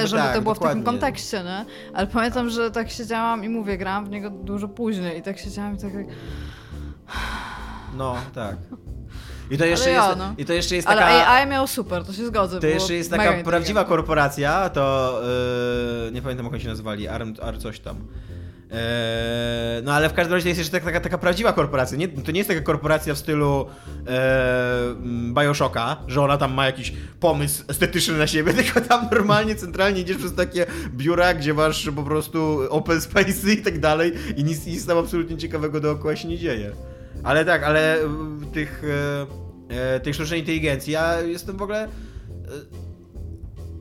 [0.06, 0.82] żeby tak, to było w takim dokładnie.
[0.84, 1.64] kontekście, nie?
[1.94, 5.74] Ale pamiętam, że tak siedziałam i mówię, grałam w niego dużo później i tak siedziałam
[5.74, 5.92] i tak...
[5.92, 6.06] tak
[7.96, 8.56] No, tak.
[9.50, 10.34] I to jeszcze ja, jest, no.
[10.38, 11.28] i to jeszcze jest ale taka...
[11.28, 12.60] AI miał super, to się zgodzę.
[12.60, 15.14] To jeszcze jest taka prawdziwa korporacja, to
[16.04, 17.96] yy, nie pamiętam jak oni się nazywali, Arm, Ar coś tam.
[18.70, 21.98] Eee, no ale w każdym razie jest jeszcze taka, taka, taka prawdziwa korporacja.
[21.98, 23.66] Nie, to nie jest taka korporacja w stylu
[24.06, 29.54] e, mm, Bioshocka, że ona tam ma jakiś pomysł estetyczny na siebie, tylko tam normalnie
[29.54, 34.44] centralnie idziesz przez takie biura, gdzie masz po prostu open space i tak dalej i
[34.44, 36.72] nic, nic tam absolutnie ciekawego dookoła się nie dzieje.
[37.22, 38.08] Ale tak, ale e,
[38.52, 38.82] tych,
[39.70, 41.88] e, e, tej sztucznej inteligencji, ja jestem w ogóle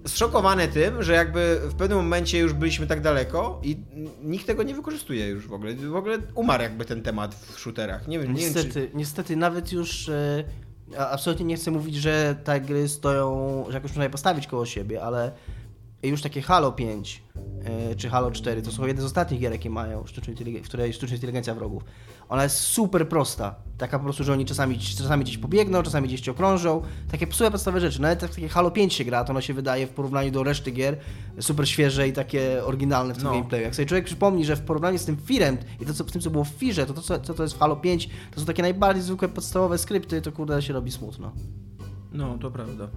[0.06, 3.78] e, zszokowany tym, że jakby w pewnym momencie już byliśmy tak daleko i
[4.24, 5.76] nikt tego nie wykorzystuje już w ogóle.
[5.76, 8.08] W ogóle umarł jakby ten temat w shooterach.
[8.08, 8.64] Nie wiem, nie wiem czy...
[8.64, 10.44] Niestety, niestety nawet już e,
[10.98, 15.04] absolutnie nie chcę mówić, że te gry stoją, że jakoś można je postawić koło siebie,
[15.04, 15.32] ale
[16.10, 17.24] już takie Halo 5
[17.92, 20.66] e, czy Halo 4 to są jedne z ostatnich gier, jakie mają, sztuczną inteligen- w
[20.68, 21.84] której sztuczna inteligencja wrogów.
[22.30, 23.56] Ona jest super prosta.
[23.78, 26.82] Taka po prostu, że oni czasami, czasami gdzieś pobiegną, czasami gdzieś cię okrążą.
[27.12, 28.02] Takie psułe podstawowe rzeczy.
[28.02, 30.72] Nawet jak takie Halo 5 się gra, to ono się wydaje w porównaniu do reszty
[30.72, 30.98] gier
[31.40, 33.32] super świeże i takie oryginalne w tym No.
[33.32, 33.64] gameplayu.
[33.64, 36.22] Jak sobie człowiek przypomni, że w porównaniu z tym Firem i to, co, z tym,
[36.22, 38.46] co było w Firze, to to, co, co to jest w Halo 5, to są
[38.46, 41.32] takie najbardziej zwykłe podstawowe skrypty, to kurde się robi smutno.
[42.12, 42.88] No, to prawda.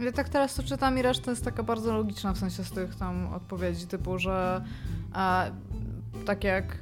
[0.00, 2.94] Ja tak teraz to czytam i reszta jest taka bardzo logiczna w sensie z tych
[2.94, 4.64] tam odpowiedzi, typu, że
[5.14, 5.50] e,
[6.24, 6.78] tak jak e,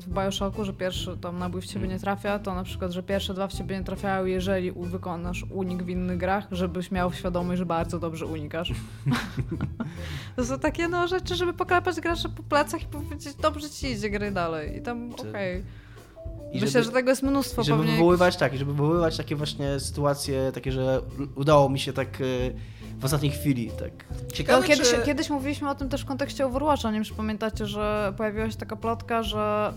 [0.00, 3.34] w Bioshocku, że pierwszy tam nabój w ciebie nie trafia, to na przykład, że pierwsze
[3.34, 7.66] dwa w ciebie nie trafiają, jeżeli wykonasz unik w innych grach, żebyś miał świadomość, że
[7.66, 8.72] bardzo dobrze unikasz.
[10.36, 14.10] to są takie no rzeczy, żeby poklepać gracza po plecach i powiedzieć, dobrze ci idzie,
[14.10, 14.76] graj dalej.
[14.76, 15.62] I tam okej.
[16.52, 17.92] I Myślę, że tego jest mnóstwo I żeby pewnie.
[17.92, 21.00] wywoływać, tak, i żeby wywoływać takie właśnie sytuacje, takie, że
[21.34, 22.24] udało mi się tak e,
[22.98, 23.92] w ostatniej chwili, tak.
[24.10, 25.02] No, Ciekawe, kiedyś, czy...
[25.02, 26.88] kiedyś mówiliśmy o tym też w kontekście Overwatcha.
[26.90, 29.72] Nie wiem, czy pamiętacie, że pojawiła się taka plotka, że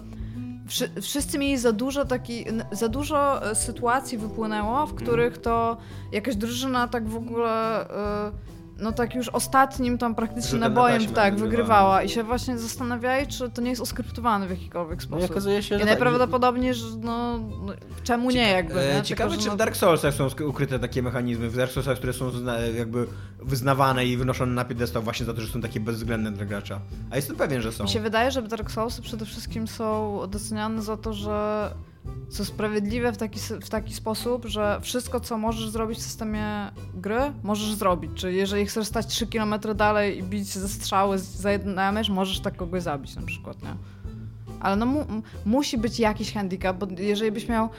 [0.67, 5.77] wszy, wszyscy mieli za dużo taki, za dużo e, sytuacji wypłynęło, w których to
[6.11, 8.31] jakaś drużyna tak w ogóle e,
[8.81, 12.03] no tak już ostatnim tam praktycznie Rzutem na nabojem tak wygrywała.
[12.03, 15.31] i się właśnie zastanawiali, czy to nie jest oskryptowane w jakikolwiek No i sposób.
[15.31, 17.39] okazuje się, I że tak, najprawdopodobniej, że no,
[18.03, 19.03] czemu nie jakby, E, nie?
[19.03, 22.13] Ciekawe, Tylko, czy no- w Dark Soulsach są ukryte takie mechanizmy, w Dark Soulsach, które
[22.13, 22.31] są
[22.77, 23.07] jakby
[23.39, 26.79] wyznawane i wynoszone na piedestał właśnie za to, że są takie bezwzględne dla gracza.
[27.11, 27.83] A jestem pewien, że są.
[27.83, 31.69] Mi się wydaje, że Dark Soulsy przede wszystkim są doceniane za to, że
[32.29, 37.19] są sprawiedliwe w taki, w taki sposób, że wszystko, co możesz zrobić w systemie gry,
[37.43, 38.11] możesz zrobić.
[38.15, 42.39] Czyli jeżeli chcesz stać 3 km dalej i bić ze strzały za jeden damage, możesz
[42.39, 43.75] tak kogoś zabić na przykład, nie?
[44.59, 45.05] Ale no mu,
[45.45, 47.69] musi być jakiś handicap, bo jeżeli byś miał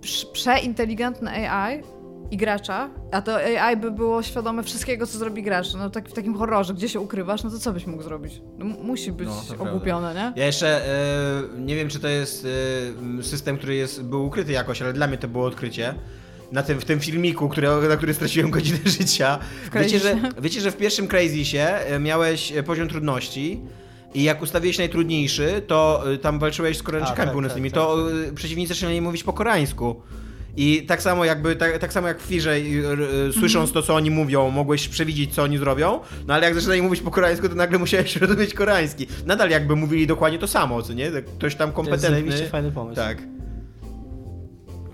[0.00, 1.82] prz- przeinteligentny AI
[2.30, 6.12] i gracza, a to AI by było świadome wszystkiego, co zrobi gracz, no tak w
[6.12, 8.40] takim horrorze, gdzie się ukrywasz, no to co byś mógł zrobić?
[8.58, 9.70] No, mu- musi być No, to prawda.
[9.72, 10.32] ogłupione, nie?
[10.40, 12.46] Ja jeszcze e, nie wiem, czy to jest
[13.18, 15.94] e, system, który jest, był ukryty jakoś, ale dla mnie to było odkrycie.
[16.52, 19.38] Na tym, w tym filmiku, który, na który straciłem godzinę życia.
[19.74, 23.60] Wiecie że, wiecie, że w pierwszym Crazysie e, miałeś poziom trudności
[24.14, 27.98] i jak ustawiłeś najtrudniejszy, to tam walczyłeś z Koreańczykami tak, północnymi, tak, to
[28.28, 30.02] e, przeciwnicy zaczynali mówić po koreańsku.
[30.56, 34.10] I tak samo jakby, tak, tak samo jak w Firze, y, słysząc to, co oni
[34.10, 37.78] mówią, mogłeś przewidzieć, co oni zrobią, no ale jak zaczynali mówić po koreańsku, to nagle
[37.78, 39.06] musiałeś rozumieć koreański.
[39.26, 41.10] Nadal jakby mówili dokładnie to samo, co nie?
[41.10, 42.48] Tak Ktoś tam To jest kompetentny...
[42.48, 42.96] fajny pomysł.
[42.96, 43.33] Tak.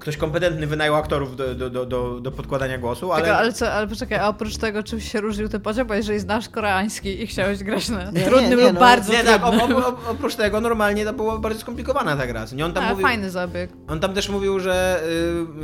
[0.00, 3.22] Ktoś kompetentny wynajął aktorów do, do, do, do, do podkładania głosu, ale...
[3.24, 6.20] Tylko, ale co, ale poczekaj, a oprócz tego czym się różnił ten poziom, bo jeżeli
[6.20, 9.42] znasz koreański i chciałeś grać na Nie, trudnym nie, nie, lub no, bardzo Nie, tak,
[9.42, 9.76] trudnym.
[9.76, 12.46] o, o, o, oprócz tego normalnie to było bardzo skomplikowana ta gra.
[12.52, 13.70] Nie, on tam A, mówił, fajny zabieg.
[13.88, 15.02] On tam też mówił, że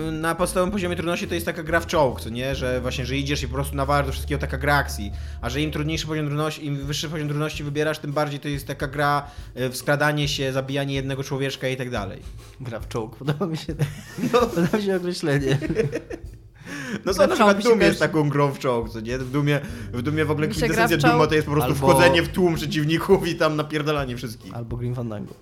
[0.09, 2.55] y, na podstawowym poziomie trudności to jest taka gra w czołg, co nie?
[2.55, 5.13] Że właśnie, że idziesz i po prostu nawalasz do wszystkiego taka gra akcji.
[5.43, 8.67] A że im trudniejszy poziom trudności, im wyższy poziom trudności wybierasz, tym bardziej to jest
[8.67, 9.27] taka gra
[9.57, 12.23] y, w skradanie się, zabijanie jednego człowieczka i tak dalej.
[12.61, 13.75] Gra w czołg, podoba mi się,
[14.29, 15.59] podoba mi się określenie.
[17.05, 19.19] No co na w przykład Doom jest taką grą w czołg, co nie?
[19.19, 19.61] W Dumie,
[19.93, 23.29] w Dumie w ogóle kwintesencja Duma to jest po prostu Albo- wchodzenie w tłum przeciwników
[23.29, 24.55] i tam napierdalanie wszystkich.
[24.55, 25.35] Albo Green Fandango.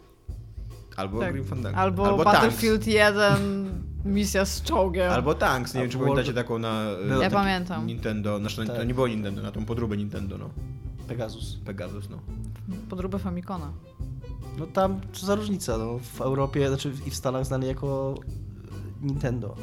[0.96, 1.32] Albo Tak.
[1.32, 1.78] Grim Fandango.
[1.78, 2.24] Albo, Tanks.
[2.24, 3.70] Battlefield 1
[4.04, 5.12] misja z czołgiem.
[5.12, 6.84] Albo Tanks, nie wiem czy Albo pamiętacie taką na...
[7.08, 7.86] Był Ja taki pamiętam.
[7.86, 8.76] Nintendo, znaczy Tak.
[8.76, 10.50] to nie było Nintendo, na tą podróbę Nintendo, no.
[11.08, 11.58] Pegasus.
[11.64, 12.18] Pegasus, no.
[12.90, 13.72] Podróbę Famicona.
[14.58, 18.14] No tam, co za różnica, no w Europie, znaczy i w Stanach znany jako
[19.04, 19.54] Nintendo.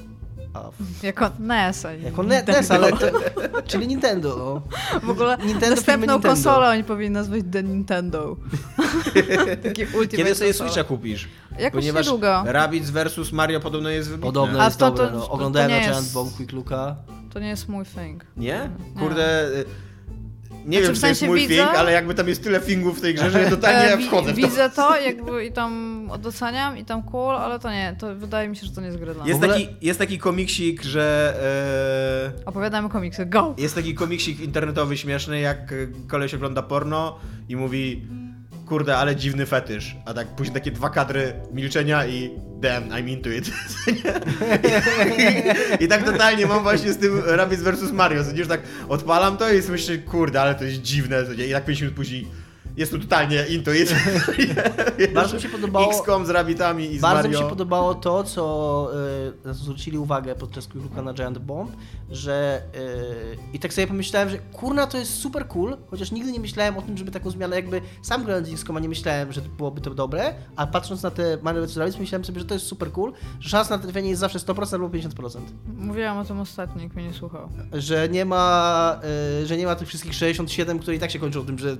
[0.54, 3.06] A w, Jako NES, a nie jako Ne- NES, ale to,
[3.68, 4.62] czyli Nintendo, no.
[5.08, 6.28] W ogóle Nintendo, następną Nintendo.
[6.36, 8.38] konsolę oni powinni nazwać The Nintendo.
[9.64, 10.70] Taki ultimate Kiedy sobie konsola.
[10.70, 11.28] Switcha kupisz?
[11.60, 12.44] Jakoś Ponieważ niedługo.
[12.46, 14.28] Rabbids vs Mario podobno jest wybitne.
[14.28, 15.20] Podobno A jest to- dobre, to- no.
[15.22, 16.96] to Oglądałem nie na Giant jest- Bomb Quick Luka.
[17.34, 18.26] To nie jest mój thing.
[18.38, 18.70] Nie?
[19.00, 19.48] Kurde...
[19.48, 19.66] y,
[20.66, 22.98] Nie Znaczy, wiem, czy to jest mój widzę- thing, ale jakby tam jest tyle thingów
[22.98, 24.48] w tej grze, że ja totalnie E, wi- wchodzę w to.
[24.48, 28.56] Widzę to jakby i tam doceniam i tam cool, ale to nie, to wydaje mi
[28.56, 29.26] się, że to nie jest gra dla.
[29.28, 31.34] Jest, ogóle- taki, jest taki komiksik, że...
[32.42, 33.56] E, Opowiadamy komiksy, go!
[33.58, 35.74] jest taki komiksik internetowy śmieszny, jak
[36.08, 38.08] koleś ogląda porno i mówi
[38.66, 39.96] kurde, ale dziwny fetysz.
[40.06, 42.32] A tak później takie dwa kadry milczenia i
[42.62, 43.52] damn, I'm into it.
[45.80, 48.24] I tak totalnie mam właśnie z tym Rabbids vs Mario.
[48.36, 51.24] Że tak odpalam to i myślę, kurde, ale to jest dziwne.
[51.48, 52.28] I tak 5 minut później
[52.78, 53.96] jest tu totalnie into it.
[55.14, 57.40] Bardzo mi się podobało- XCOM z Rabbitami i z Bardzo Mario.
[57.40, 58.92] mi się podobało to, co
[59.46, 61.72] y, zwrócili uwagę podczas Looka na Giant Bomb,
[62.12, 66.40] że y, i tak sobie pomyślałem, że kurna to jest super cool, chociaż nigdy nie
[66.40, 69.42] myślałem o tym, żeby taką zmianę jakby sam grając z XCOM, a nie myślałem, że
[69.58, 71.78] byłoby to dobre, a patrząc na te Mario vs.
[71.78, 74.74] Rabbids myślałem sobie, że to jest super cool, że szansa na trafienie jest zawsze 100%
[74.74, 75.40] albo 50%.
[75.78, 77.50] Mówiłam o tym ostatnio, nikt mnie nie słuchał.
[77.74, 79.00] Że nie ma,
[79.42, 81.78] y, że nie ma tych wszystkich 67, które i tak się kończą tym, że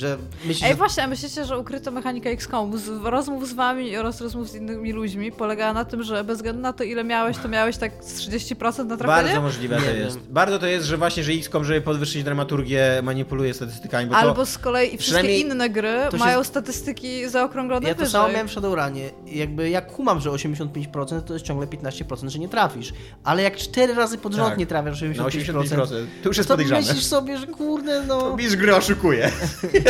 [0.00, 3.96] że myślisz, Ej, że właśnie, a myślicie, że ukryta mechanika XCOM z rozmów z wami
[3.96, 7.36] oraz rozmów z innymi ludźmi polegała na tym, że bez względu na to, ile miałeś,
[7.38, 9.22] to miałeś tak z 30% na trafienie?
[9.24, 9.98] Bardzo możliwe Nie to wiem.
[10.04, 10.18] jest.
[10.18, 14.46] Bardzo to jest, że właśnie, że XCOM, żeby podwyższyć dramaturgię, manipuluje statystykami, bo Albo to...
[14.46, 18.12] z kolei wszystkie przynajmniej inne gry to się- mają statystyki zaokrąglone Ja to wyżej.
[18.12, 19.10] samo miałem w Shadowrunie.
[19.26, 22.92] Jakby jak kumam, że 85% to jest ciągle 15%, że nie trafisz.
[23.24, 24.58] Ale jak 4 razy pod rząd Tak.
[24.58, 26.06] nie trafiasz Na 85%, 85%.
[26.22, 26.80] To już jest to podejrzane.
[26.80, 28.36] myślisz sobie, że kurde, no...
[28.36, 29.30] Mistrz gry oszukuje.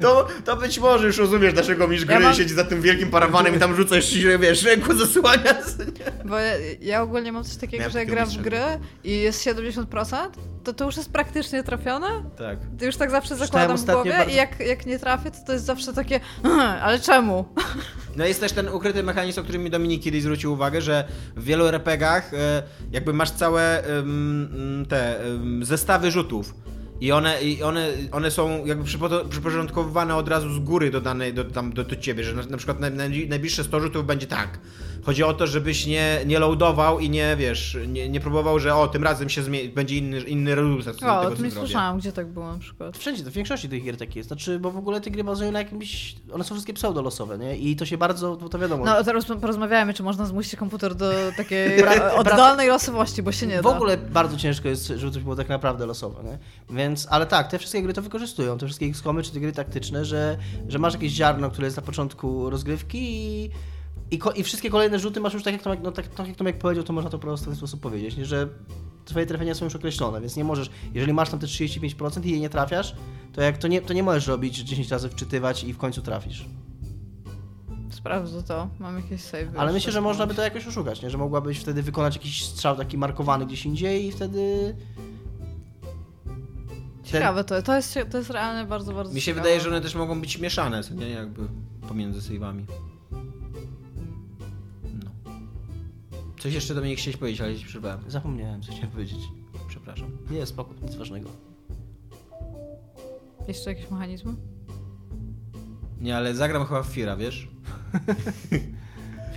[0.00, 3.10] to, to być może już rozumiesz, dlaczego mistrz Ja gry mam- siedzi za tym wielkim
[3.10, 5.54] parawanem i tam rzucasz się, wiesz, ręku zasłania.
[6.24, 8.60] Bo ja, ja ogólnie mam coś takiego, Miałem że gram w gry
[9.04, 10.16] i jest 70%,
[10.64, 12.08] to to już jest praktycznie trafione.
[12.38, 12.58] Tak.
[12.78, 15.52] To już tak zawsze zakładam w głowie bardzo- i jak, jak nie trafię, to to
[15.52, 16.20] jest zawsze takie
[16.82, 17.44] ale czemu?
[18.16, 21.04] No jest też ten ukryty mechanizm, o którym mi Dominik kiedyś zwrócił uwagę, że
[21.36, 23.82] w wielu RPGach e, jakby masz całe
[24.88, 25.16] te
[25.62, 26.54] zestawy rzutów.
[27.00, 31.34] I one, i one, one są jakby przypo- przyporządkowywane od razu z góry do danej,
[31.34, 34.26] do, tam, do, do ciebie, że na, na przykład naj, naj, najbliższe 100 rzutów będzie
[34.26, 34.58] tak.
[35.06, 38.88] Chodzi o to, żebyś nie, nie loadował i nie, wiesz, nie, nie próbował, że o,
[38.88, 41.98] tym razem się zmie- będzie inny, inny rezultat z O, tego, to co nie słyszałam,
[41.98, 42.98] gdzie tak było na przykład.
[42.98, 44.28] Wszędzie, w większości tych gier tak jest.
[44.28, 46.14] Znaczy, bo w ogóle te gry bazują na jakimś...
[46.32, 47.56] One są wszystkie pseudolosowe, nie?
[47.56, 48.84] I to się bardzo, to wiadomo.
[48.84, 51.84] No teraz porozmawiajmy, czy można zmusić komputer do takiej
[52.20, 53.70] oddolnej losowości, bo się nie w da.
[53.70, 56.38] ogóle bardzo ciężko jest, żeby coś było tak naprawdę losowe, nie?
[56.76, 60.04] Więc, ale tak, te wszystkie gry to wykorzystują, te wszystkie XCOMy czy te gry taktyczne,
[60.04, 60.36] że,
[60.68, 63.50] że masz jakieś ziarno, które jest na początku rozgrywki i
[64.10, 66.36] I, ko- I wszystkie kolejne rzuty masz już tak jak, Tomek, no, tak, tak jak
[66.36, 68.24] Tomek powiedział, to można to po prostu w ten sposób powiedzieć, nie?
[68.24, 68.48] że
[69.04, 72.40] twoje trafienia są już określone, więc nie możesz, jeżeli masz tam te 35% i je
[72.40, 72.96] nie trafiasz,
[73.32, 76.44] to jak to nie, to nie możesz robić 10 razy wczytywać i w końcu trafisz.
[77.90, 79.48] Sprawdzę to, mam jakieś save.
[79.56, 81.10] Ale myślę, że można by to jakoś oszukać, nie?
[81.10, 84.74] że mogłabyś wtedy wykonać jakiś strzał taki markowany gdzieś indziej i wtedy...
[87.04, 89.42] Ciekawe to, to jest, to jest realnie bardzo, bardzo Mi się ciekawe.
[89.42, 91.08] wydaje, że one też mogą być mieszane, nie?
[91.10, 91.42] Jakby
[91.88, 92.62] pomiędzy save'ami.
[96.38, 97.98] Coś jeszcze do mnie chciałeś powiedzieć, ale ci przerwałem.
[98.08, 99.18] Zapomniałem, co chciałem powiedzieć.
[99.68, 100.10] Przepraszam.
[100.30, 101.28] Nie, spoko, nic ważnego.
[103.48, 104.34] Jeszcze jakieś mechanizmy?
[106.00, 107.48] Nie, ale zagram chyba w Fira, wiesz?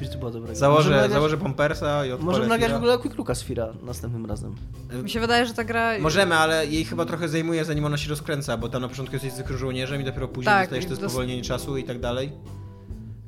[0.02, 0.56] Wiesz, to było dobrego.
[0.56, 2.78] Założę, Możemy nagrać- założę Pampersa i odpalę Możemy nagrać w Fira.
[2.78, 4.56] ogóle Quick Looka z Fira następnym razem.
[5.04, 6.00] Mi się wydaje, że ta gra...
[6.00, 9.32] Możemy, ale jej chyba trochę zajmuje, zanim ona się rozkręca, bo tam na początku jesteś
[9.34, 12.32] zwykłym żołnierzem i dopiero później Tak, dostajesz i to dos- spowolnienie czasu i tak dalej.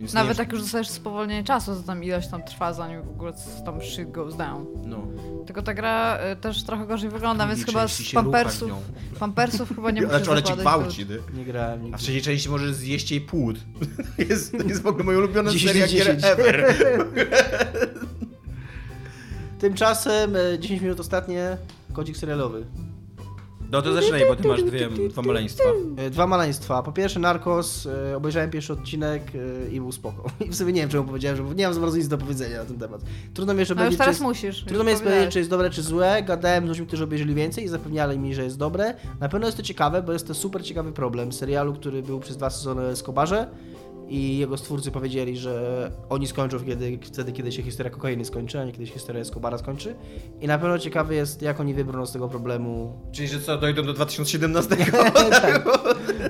[0.01, 3.09] Więc Nawet nie jak już dostajesz spowolnienie czasu, to tam ileś tam trwa, zanim w
[3.09, 3.33] ogóle
[3.65, 4.65] tam shit goes down.
[4.85, 5.07] No.
[5.45, 8.71] Tylko ta gra y, też trochę gorzej wygląda, więc chyba z pampersów,
[9.19, 11.21] pampersów chyba nie musisz Znaczy ona ci zakładać, gwałci, ty.
[11.33, 11.97] Nie grałem A nigdy.
[11.97, 13.57] w trzeciej części możesz zjeść jej płód.
[14.17, 16.23] To jest, to jest w ogóle moja ulubiona 10 seria na gier 10.
[16.25, 16.75] ever.
[19.59, 21.57] Tymczasem e, 10 minut ostatnie,
[21.93, 22.65] kodzik serialowy.
[23.71, 25.63] No to zaczynaj, bo ty masz dwie, dwa maleństwa.
[25.97, 26.83] E, Dwa maleństwa.
[26.83, 29.23] Po pierwsze Narcos, e, obejrzałem pierwszy odcinek
[29.67, 30.23] e, i był spoko.
[30.45, 32.57] I w sumie nie wiem, czemu powiedziałem, że nie mam za bardzo nic do powiedzenia
[32.57, 33.01] na ten temat.
[33.33, 34.63] Trudno mi jeszcze No już powiedzieć, czy teraz jest, musisz.
[34.65, 36.23] trudno mi jest powiedzieć, czy jest dobre, czy złe.
[36.23, 38.93] Gadałem z ludźmi, którzy obejrzeli więcej i zapewniali mi, że jest dobre.
[39.19, 42.37] Na pewno jest to ciekawe, bo jest to super ciekawy problem serialu, który był przez
[42.37, 43.47] dwa sezony o Escobarze
[44.11, 48.65] i jego stwórcy powiedzieli, że oni skończą kiedy, wtedy, kiedy się historia kokainy skończy, a
[48.65, 49.95] nie kiedy się historia Escobara skończy.
[50.41, 53.83] I na pewno ciekawy jest, jak oni wybrną z tego problemu Czyli, że co, dojdą
[53.83, 54.75] do 2017?
[55.41, 55.63] tak,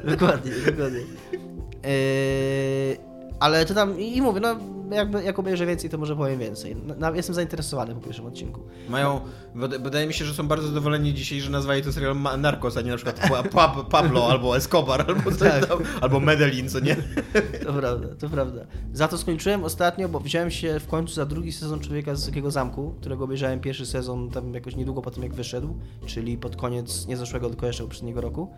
[0.06, 1.00] dokładnie, dokładnie.
[1.00, 2.98] Yy,
[3.40, 4.56] ale to tam, i mówię, no
[4.96, 6.76] jakby, jak obejrzę więcej, to może powiem więcej.
[6.98, 8.62] Na, jestem zainteresowany po pierwszym odcinku.
[8.90, 9.22] Mają,
[9.56, 12.82] wyda- wydaje mi się, że są bardzo zadowoleni dzisiaj, że nazwali to serial Narcos, a
[12.82, 15.66] nie na przykład Pa- Pa- Pablo albo Escobar, albo, Tak.
[15.66, 16.96] tam, albo Medellin, co nie?
[17.66, 18.62] To prawda, to prawda.
[18.94, 22.52] Za to skończyłem ostatnio, bo wziąłem się w końcu za drugi sezon Człowieka z Wysokiego
[22.52, 25.76] Zamku, którego obejrzałem pierwszy sezon tam jakoś niedługo po tym jak wyszedł,
[26.06, 28.50] czyli pod koniec nie zeszłego, tylko jeszcze poprzedniego roku.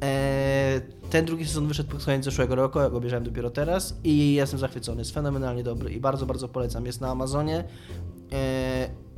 [0.00, 0.80] Eee,
[1.10, 4.58] ten drugi sezon wyszedł pod koniec zeszłego roku, ja go obejrzałem dopiero teraz i jestem
[4.58, 5.00] zachwycony.
[5.00, 6.86] Jest fenomenalnie dobry i bardzo, bardzo polecam.
[6.86, 7.64] Jest na Amazonie.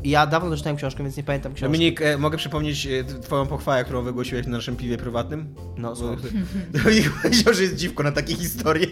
[0.05, 1.73] Ja dawno doczytałem książkę, więc nie pamiętam książki.
[1.73, 5.55] Dominik, e, mogę przypomnieć e, twoją pochwałę, którą wygłosiłeś na naszym piwie prywatnym?
[5.77, 6.17] No, Bo-.
[6.83, 8.87] Dominik powiedział, że jest dziwko na takie historie,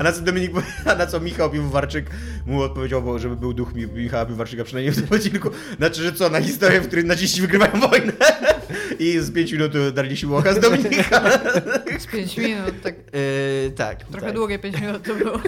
[0.00, 0.52] a na co Dominik,
[0.84, 2.10] a na co Michał Piwowarczyk
[2.46, 5.50] mu odpowiedział, bo żeby był duch Mi- Michała Piwowarczyka przynajmniej w tym odcinku.
[5.76, 8.12] Znaczy, że co, na historię, w której naziści wygrywają wojnę
[8.98, 11.30] i z 5 minut darli się łocha z Dominika.
[11.98, 12.94] Z 5 minut, tak.
[12.94, 14.04] Eee, tak.
[14.04, 14.34] Trochę tak.
[14.34, 15.40] długie 5 minut to było.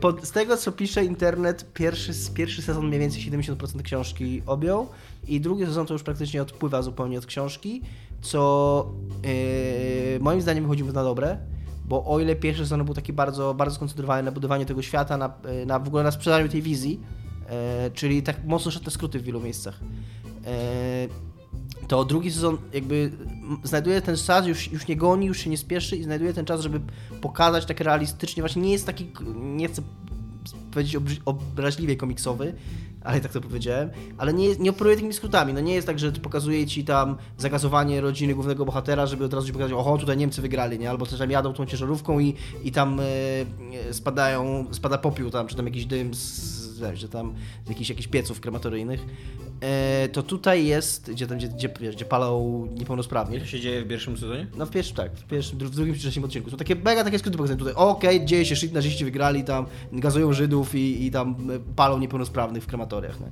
[0.00, 4.88] Pod, z tego, co pisze internet, pierwszy, pierwszy sezon mniej więcej 70% książki objął
[5.28, 7.82] i drugi sezon to już praktycznie odpływa zupełnie od książki,
[8.20, 8.92] co
[9.24, 11.38] yy, moim zdaniem wychodzi na dobre,
[11.84, 15.34] bo o ile pierwszy sezon był taki bardzo, bardzo skoncentrowany na budowaniu tego świata, na,
[15.62, 17.00] y, na w ogóle na sprzedaniu tej wizji,
[17.80, 19.80] yy, czyli tak mocno szedł te skróty w wielu miejscach.
[20.24, 21.32] Yy,
[21.88, 23.12] to drugi sezon jakby
[23.64, 26.60] znajduje ten czas, już, już nie goni, już się nie spieszy i znajduje ten czas,
[26.60, 26.80] żeby
[27.20, 29.82] pokazać tak realistycznie, właśnie nie jest taki, nie chcę
[30.70, 32.54] powiedzieć obraźliwie komiksowy,
[33.04, 36.12] ale tak to powiedziałem, ale nie, nie operuje takimi skrótami, no nie jest tak, że
[36.12, 40.42] pokazuje ci tam zagazowanie rodziny głównego bohatera, żeby od razu ci pokazać, oho, tutaj Niemcy
[40.42, 42.34] wygrali, nie, albo też tam jadą tą ciężarówką i,
[42.64, 43.04] i tam e,
[43.88, 47.34] e, spadają, spada popiół tam, czy tam jakiś dym z, z, wiem, że tam
[47.66, 49.06] z jakichś, jakichś pieców krematoryjnych,
[49.60, 53.82] e, to tutaj jest, gdzie tam, gdzie, gdzie, wiesz, gdzie palą niepełnosprawni, Co się dzieje
[53.82, 54.46] w pierwszym sezonie?
[54.56, 56.50] no w pierwszym, tak, w pierwszym, w drugim czy trzecim odcinku.
[56.50, 57.74] Są takie mega takie skróty pokazane tutaj.
[57.74, 62.62] Okej, dzieje się shit, naziści wygrali tam, gazują Żydów i, i tam e, palą niepełnosprawnych
[62.62, 63.20] w krematoriach.
[63.20, 63.30] Nie?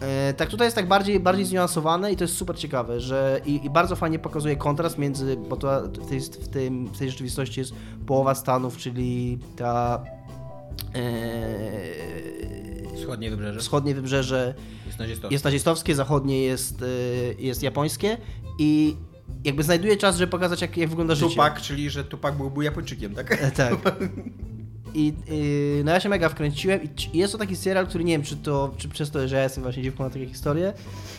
[0.00, 3.64] E, tak tutaj jest tak bardziej, bardziej zniuansowane i to jest super ciekawe, że i,
[3.64, 7.60] i bardzo fajnie pokazuje kontrast między, bo to w tej, w, tym, w tej rzeczywistości
[7.60, 7.72] jest
[8.06, 10.04] połowa Stanów, czyli ta
[12.96, 13.60] Wschodnie wybrzeże.
[13.60, 14.54] wschodnie wybrzeże
[14.86, 15.34] Jest nazistowskie.
[15.34, 18.16] jest nazistowskie, zachodnie jest, y, jest japońskie
[18.58, 18.96] i
[19.44, 21.30] jakby znajduje czas, żeby pokazać, jak, jak wygląda życie.
[21.30, 23.32] Tupak, czyli że Tupak byłby Japończykiem, tak?
[23.42, 23.74] E, Tak.
[24.96, 25.12] I
[25.80, 28.22] y, no ja się mega wkręciłem i c- jest to taki serial, który nie wiem,
[28.22, 30.72] czy to, czy przez to, że ja jestem właśnie dziewką na takie historie,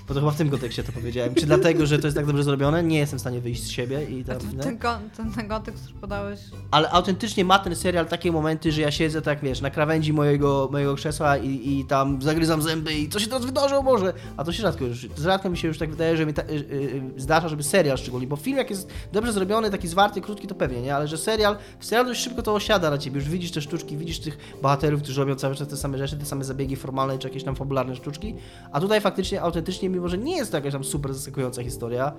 [0.07, 2.43] bo to chyba w tym kontekście to powiedziałem, czy dlatego, że to jest tak dobrze
[2.43, 4.77] zrobione, nie jestem w stanie wyjść z siebie i tam, ten, ten,
[5.17, 6.39] ten, ten kontekst, który podałeś,
[6.71, 10.69] ale autentycznie ma ten serial takie momenty, że ja siedzę tak, wiesz, na krawędzi mojego,
[10.71, 14.13] mojego krzesła i, i tam zagryzam zęby i co się teraz wydarzyło może?
[14.37, 16.45] A to się rzadko już, rzadko mi się już tak wydaje, że mi ta, y,
[16.51, 20.55] y, zdarza, żeby serial szczególnie, bo film jak jest dobrze zrobiony, taki zwarty, krótki, to
[20.55, 20.95] pewnie, nie?
[20.95, 24.19] Ale że serial, serial dość szybko to osiada na ciebie, już widzisz też sztuczki, widzisz
[24.19, 27.43] tych bohaterów, którzy robią cały czas te same rzeczy, te same zabiegi formalne, czy jakieś
[27.43, 28.35] tam fabularne sztuczki,
[28.71, 32.13] a tutaj faktycznie, autentycznie, mimo że nie jest to jakaś tam super zaskakująca historia,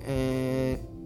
[0.00, 0.97] yy,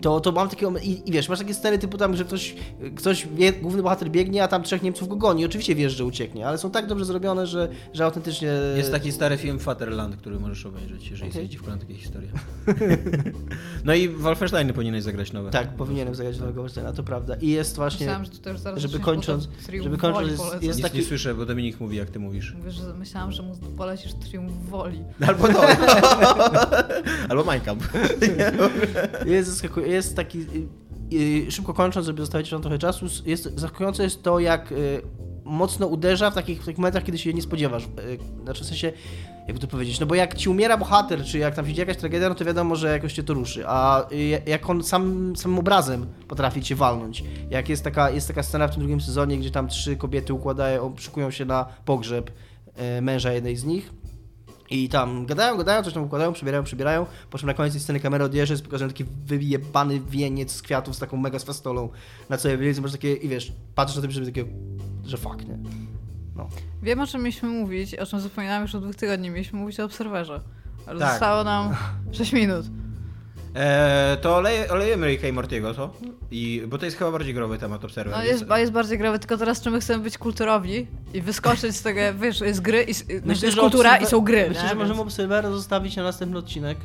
[0.00, 0.78] to, to mam takiego.
[0.78, 2.54] I, I wiesz, masz takie sceny typu tam, że ktoś,
[2.96, 5.44] ktoś wie, główny bohater biegnie, a tam trzech Niemców go goni.
[5.44, 8.48] Oczywiście wiesz, że ucieknie, ale są tak dobrze zrobione, że, że autentycznie.
[8.76, 11.42] Jest taki stary film Fatherland, który możesz obejrzeć, jeżeli Okej.
[11.42, 12.28] jesteś dziwką na takie historie.
[13.84, 15.50] no i Wolfensteiny powinieneś zagrać nowe.
[15.50, 17.34] Tak, powinienem zagrać nowego Wolfensteina, to prawda.
[17.34, 18.06] I jest właśnie.
[18.06, 19.48] Myślałam, że to też zaraz żeby kończąc-
[19.82, 22.54] żeby kończąc jest- jest Nic taki- nie słyszę, bo Dominik mówi, jak ty mówisz.
[22.58, 25.04] Mówię, że myślałam, że mu polecisz Triumf Woli.
[25.26, 25.62] Albo to.
[27.28, 27.92] Albo Kampf.
[29.26, 30.38] Jest, zaskakuj- jest taki.
[30.38, 35.02] y, y, szybko kończąc, żeby zostawić nam trochę czasu, jest zaskakujące jest to, jak y,
[35.44, 37.88] mocno uderza w takich, w takich momentach, kiedy się nie spodziewasz.
[38.44, 38.92] Znaczy w sensie,
[39.46, 42.00] jakby to powiedzieć, no bo jak ci umiera bohater, czy jak tam się dzieje jakaś
[42.00, 43.64] tragedia, no to wiadomo, że jakoś cię to ruszy.
[43.66, 44.08] A
[44.46, 47.24] jak on sam, samym obrazem potrafi cię walnąć.
[47.50, 50.94] Jak jest taka, jest taka scena w tym drugim sezonie, gdzie tam trzy kobiety układają,
[50.98, 52.30] szykują się na pogrzeb
[53.02, 53.92] męża jednej z nich.
[54.74, 58.00] I tam gadają, gadają, coś tam układają, przybierają, przybierają, po czym na koniec tej sceny
[58.00, 61.88] kamera odjeżdża, jest pokazany taki wyjebany wieniec z kwiatów z taką mega swastolą
[62.28, 64.44] na całej wienicy, masz takie, i wiesz, patrzysz na tym, żeby takie,
[65.04, 65.58] że fuck, nie?
[66.36, 66.48] No.
[66.82, 69.30] Wiem, o czym mieliśmy mówić, o czym zapominałam już od dwóch tygodni.
[69.30, 70.40] Mieliśmy mówić o Obserwerze.
[70.86, 71.10] Ale Tak.
[71.10, 71.74] zostało nam
[72.12, 72.66] 6 minut.
[73.54, 75.90] Eee, to oleje, olejemy Ricka i Mortiego, co?
[76.30, 78.16] I, bo to jest chyba bardziej growy temat Observer.
[78.16, 81.82] No jest, jest bardziej growy, tylko teraz czy my chcemy być kulturowi i wyskoczyć z
[81.82, 84.68] tego, wiesz, jest gry i znaczy jest kultura i są gry, Myślę, nie?
[84.68, 86.78] że możemy Obserwera zostawić na następny odcinek.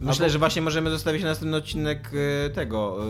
[0.00, 2.10] Myślę, Albo- że właśnie możemy zostawić na następny odcinek
[2.46, 3.06] e, tego e,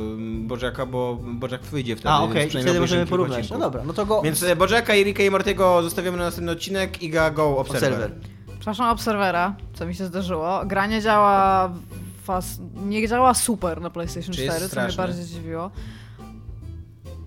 [0.46, 2.08] Bożaka, bo Bożak wyjdzie wtedy.
[2.08, 3.36] A, okej, przynajmniej wtedy możemy porównać.
[3.36, 3.60] No odcinków.
[3.60, 4.22] dobra, no to go...
[4.22, 7.92] Więc e, Bożaka i Ricka i Mortiego zostawiamy na następny odcinek i ga go Observer.
[7.92, 8.10] Obserwer.
[8.58, 10.60] Przepraszam Obserwera, co mi się zdarzyło.
[10.66, 11.70] Gra nie działa
[12.24, 12.58] fas...
[12.74, 15.70] nie działa super na PlayStation Czy jest 4, co mnie bardziej dziwiło.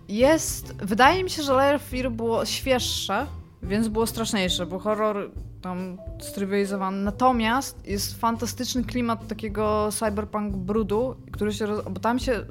[0.07, 0.75] Jest...
[0.75, 3.25] Wydaje mi się, że Layer Fear było świeższe,
[3.63, 5.31] więc było straszniejsze, bo horror
[5.61, 6.97] tam strywializowany.
[7.03, 11.65] Natomiast jest fantastyczny klimat takiego cyberpunk brudu, który się...
[11.65, 11.83] Roz...
[11.89, 12.45] bo tam się...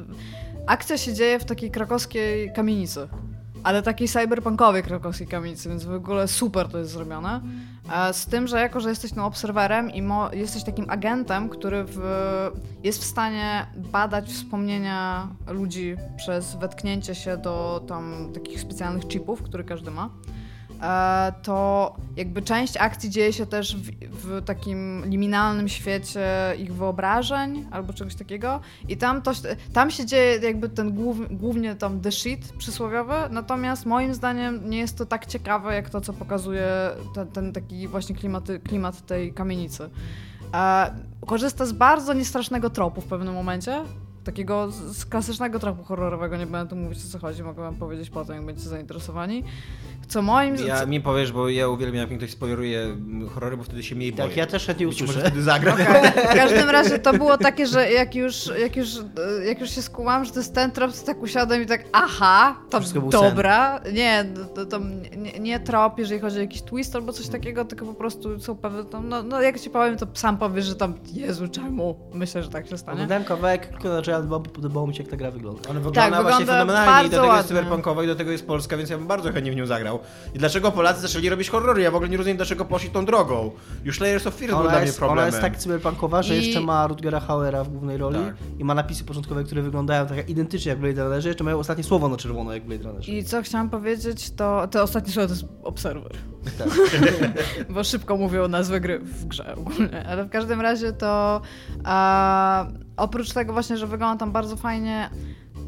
[0.67, 3.09] Akcja się dzieje w takiej krakowskiej kamienicy.
[3.67, 7.41] Ale takiej cyberpunkowej krakowskiej kamienicy, więc w ogóle super to jest zrobione.
[7.93, 10.03] E, Z tym, że jako, że jesteś no, obserwerem i
[10.33, 12.01] jesteś takim agentem, który w,
[12.85, 19.65] jest w stanie badać wspomnienia ludzi przez wetknięcie się do tam takich specjalnych chipów, które
[19.65, 20.11] każdy ma,
[21.43, 27.93] to jakby część akcji dzieje się też w, w takim liminalnym świecie ich wyobrażeń albo
[27.93, 29.33] czegoś takiego i tam, to,
[29.73, 34.79] tam się dzieje jakby ten głów, głównie tam the shit przysłowiowy, natomiast moim zdaniem nie
[34.79, 36.69] jest to tak ciekawe jak to, co pokazuje
[37.15, 39.91] ten, ten taki właśnie klimaty, klimat tej kamienicy.
[40.55, 40.95] E,
[41.27, 43.85] korzysta z bardzo niestrasznego tropu w pewnym momencie,
[44.27, 47.75] takiego z, z klasycznego tropu horrorowego, nie będę tu mówić o co chodzi, mogę wam
[47.75, 49.45] powiedzieć potem, jak będziecie zainteresowani.
[50.09, 53.57] Co moim Ja co- mi powiesz, bo ja uwielbiam jak mi ktoś spoileruje mm, horrory,
[53.57, 54.29] bo wtedy się mniej boję.
[54.29, 55.29] Tak, ja też chętnie Być może usłyszę.
[55.29, 55.75] wtedy zagram.
[55.75, 56.11] Okej.
[56.31, 58.89] W każdym razie to było takie, że jak już, jak już,
[59.47, 62.57] jak już się skułam, że to jest ten trop, to tak usiadłem i tak, aha,
[62.71, 63.81] to dobra.
[63.93, 64.25] Nie,
[64.55, 64.79] to, to
[65.17, 68.57] nie, nie trop, jeżeli chodzi o jakiś twist albo coś takiego, tylko po prostu są
[68.57, 72.11] pewne, tam, no, no jak ci powiem, to sam powiesz, że tam, Jezu, czemu?
[72.15, 72.95] Myślę, że tak się stanie.
[72.95, 75.61] Oglądałem kawałek, tylko Bomb, podobało mi się jak ta gra wygląda.
[75.71, 77.49] Ona wygląda właśnie wygląda fenomenalnie i do tego jest ładnie.
[77.49, 79.99] cyberpunkowa i do tego jest Polska, więc ja bym bardzo chętnie w nią zagrał.
[80.35, 81.83] I dlaczego Polacy zaczęli robić horrory?
[81.83, 83.51] Ja w ogóle nie rozumiem, dlaczego poszli tą drogą.
[83.85, 85.19] Już Layers of Fear był dla mnie jest, problemem.
[85.19, 88.35] ona jest tak cyberpunkowa, że I- jeszcze ma Rutgera Hauera w głównej roli Tak.
[88.59, 92.09] i ma napisy początkowe, które wyglądają tak identycznie jak Blade Runnerze, jeszcze mają ostatnie słowo
[92.09, 93.13] na czerwono jak Blade Runnerze.
[93.13, 96.13] I co chciałam powiedzieć, to te ostatnie słowo to jest Observer.
[96.59, 96.69] Tak.
[97.75, 100.07] Bo szybko mówią nazwę gry w grze ogólnie.
[100.09, 101.41] Ale w każdym razie to
[101.85, 102.67] a,
[102.97, 105.11] oprócz tego właśnie, że wygląda tam bardzo fajnie,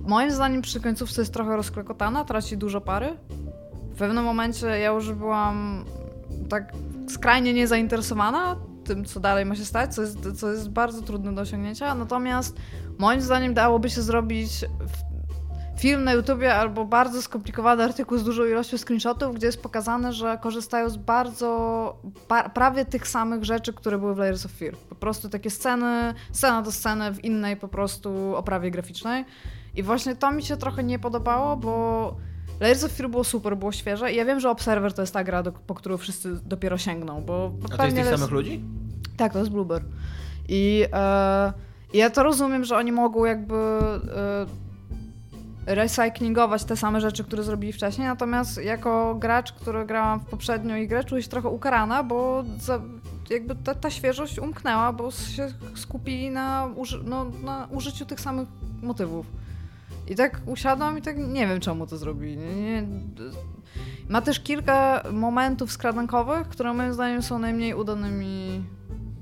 [0.07, 3.17] moim zdaniem przy końcówce jest trochę rozklekotana, traci dużo pary.
[3.95, 5.85] W pewnym momencie ja już byłam
[6.49, 6.73] tak
[7.09, 11.43] skrajnie niezainteresowana tym, co dalej ma się stać, co jest, co jest bardzo trudne do
[11.43, 11.95] osiągnięcia.
[11.95, 12.57] Natomiast
[12.99, 14.51] moim zdaniem dałoby się zrobić
[14.81, 15.08] w-
[15.79, 20.39] film na YouTubie albo bardzo skomplikowany artykuł z dużą ilością screenshotów, gdzie jest pokazane, że
[20.43, 21.97] korzystają z bardzo
[22.55, 24.75] prawie tych samych rzeczy, które były w Layers of Fear.
[24.89, 29.25] Po prostu takie sceny, scena do sceny w innej po prostu oprawie graficznej.
[29.75, 32.17] I właśnie to mi się trochę nie podobało, bo
[32.61, 35.25] Layers of Fear było super, było świeże i ja wiem, że Observer to jest ta
[35.25, 38.65] gra, do, po którą wszyscy dopiero sięgną, bo A to jest tych jest- samych ludzi?
[39.17, 39.85] tak, to jest Bluebird.
[40.49, 41.53] I e,
[41.95, 44.47] ja to rozumiem, że oni mogą jakby e,
[45.69, 51.05] recyklingować te same rzeczy, które zrobili wcześniej, natomiast jako gracz, który grałam w poprzednią grę,
[51.05, 52.81] czuję się trochę ukarana, bo za,
[53.31, 58.49] jakby ta, ta świeżość umknęła, bo się skupili na, uży, no, na użyciu tych samych
[58.83, 59.27] motywów.
[60.09, 62.37] I tak usiadłam i tak nie wiem czemu to zrobili.
[62.37, 62.83] Nie, nie,
[64.09, 68.65] ma też kilka momentów skradankowych, które moim zdaniem są najmniej udanymi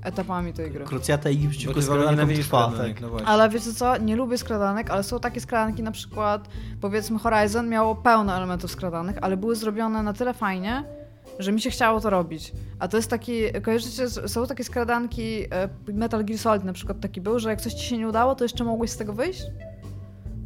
[0.03, 0.85] etapami tej gry.
[0.85, 3.01] Krucjata i przeciwko skradankom trwa, skradanek, tak.
[3.01, 3.27] no właśnie.
[3.27, 6.47] Ale wiecie co, nie lubię skradanek, ale są takie skradanki, na przykład
[6.81, 10.83] powiedzmy Horizon miało pełno elementów skradanych, ale były zrobione na tyle fajnie,
[11.39, 12.51] że mi się chciało to robić.
[12.79, 17.21] A to jest taki, kojarzycie, są takie skradanki, e, Metal Gear Solid na przykład taki
[17.21, 19.43] był, że jak coś ci się nie udało, to jeszcze mogłeś z tego wyjść?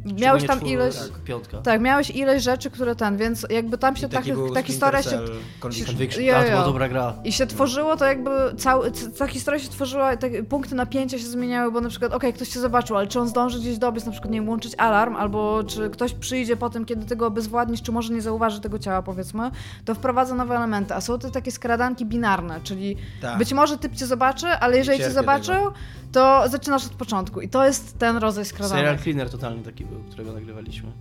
[0.04, 0.96] Miałeś tam Szczególnie ileś...
[0.96, 1.58] czwórka, Piątka.
[1.58, 5.02] Tak, miałeś ileś rzeczy, które ten, więc jakby tam się ta, taki był ta historia
[5.02, 5.08] się...
[5.08, 5.86] Splinter Cell Conviction.
[5.96, 6.24] Conviction.
[6.24, 6.64] Jo, A, to była jo.
[6.66, 7.14] dobra gra.
[7.24, 11.24] I się tworzyło to jakby, cały, c- ta historia się tworzyła, te punkty napięcia się
[11.26, 14.12] zmieniały, bo na przykład, okej, ktoś cię zobaczył, ale czy on zdąży gdzieś dobiec, na
[14.12, 17.92] przykład, nie wiem, łączyć alarm, albo czy ktoś przyjdzie potem, kiedy ty go obezwładnisz, czy
[17.92, 19.50] może nie zauważy tego ciała, powiedzmy,
[19.84, 20.94] to wprowadza nowe elementy.
[20.94, 23.38] A są to takie skradanki binarne, czyli Tak.
[23.38, 25.72] być może typ cię zobaczy, ale jeżeli cię zobaczył, tego.
[26.12, 27.40] To zaczynasz od początku.
[27.40, 28.78] I to jest ten rodzaj skradanek.
[28.84, 30.92] Serial Cleaner totalnie taki był, którego nagrywaliśmy.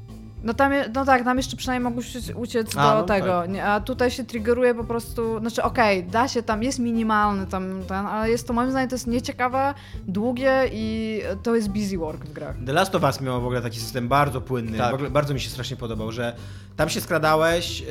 [0.44, 3.42] No tam, je- no tak, tam jeszcze przynajmniej mogłeś uciec- uciec A, do no tego,
[3.42, 3.50] tak.
[3.50, 7.84] nie, a tutaj się triggeruje po prostu, znaczy okej, da się, tam jest minimalny tam
[7.88, 9.74] ten, ale jest to moim zdaniem to jest nieciekawe,
[10.08, 12.56] długie i to jest busy work w grach.
[12.66, 14.78] The Last of Us miał w ogóle taki system bardzo płynny.
[14.78, 14.92] Tak.
[14.92, 16.36] W ogóle bardzo mi się strasznie podobał, że
[16.76, 17.80] tam się skradałeś.
[17.82, 17.88] Yy,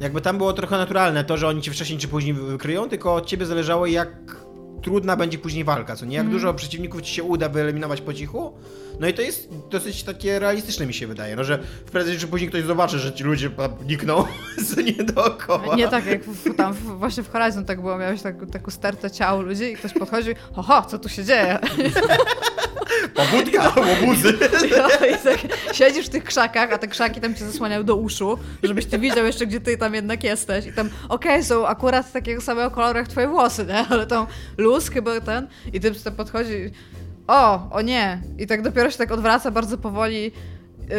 [0.00, 3.26] jakby tam było trochę naturalne to, że oni cię wcześniej czy później wykryją, tylko od
[3.26, 4.36] ciebie zależało jak
[4.84, 6.16] trudna będzie później walka, co nie?
[6.16, 8.52] Jak dużo przeciwników ci się uda wyeliminować po cichu.
[9.00, 12.26] No i to jest dosyć takie realistyczne mi się wydaje, no że w prędzej czy
[12.26, 13.50] później ktoś zobaczy, że ci ludzie
[13.88, 14.24] nikną
[14.74, 15.76] co nie dookoła.
[15.76, 19.10] Nie tak jak w, tam w, właśnie w Horizon tak było, miałeś tak, taką stertę
[19.10, 21.58] ciał ludzi i ktoś podchodzi, oho, co tu się dzieje?
[23.30, 24.38] Pobudka, łobuzy.
[24.70, 25.38] No, i tak
[25.72, 29.26] siedzisz w tych krzakach, a te krzaki tam cię zasłaniają do uszu, żebyś ty widział
[29.26, 30.66] jeszcze, gdzie ty tam jednak jesteś.
[30.66, 33.86] I tam, okej, są akurat takiego samego koloru jak twoje włosy, nie?
[33.90, 34.26] Ale tam
[34.58, 36.70] luz chyba ten i ty tam podchodzi,
[37.26, 38.22] o, o nie.
[38.38, 40.32] I tak dopiero się tak odwraca bardzo powoli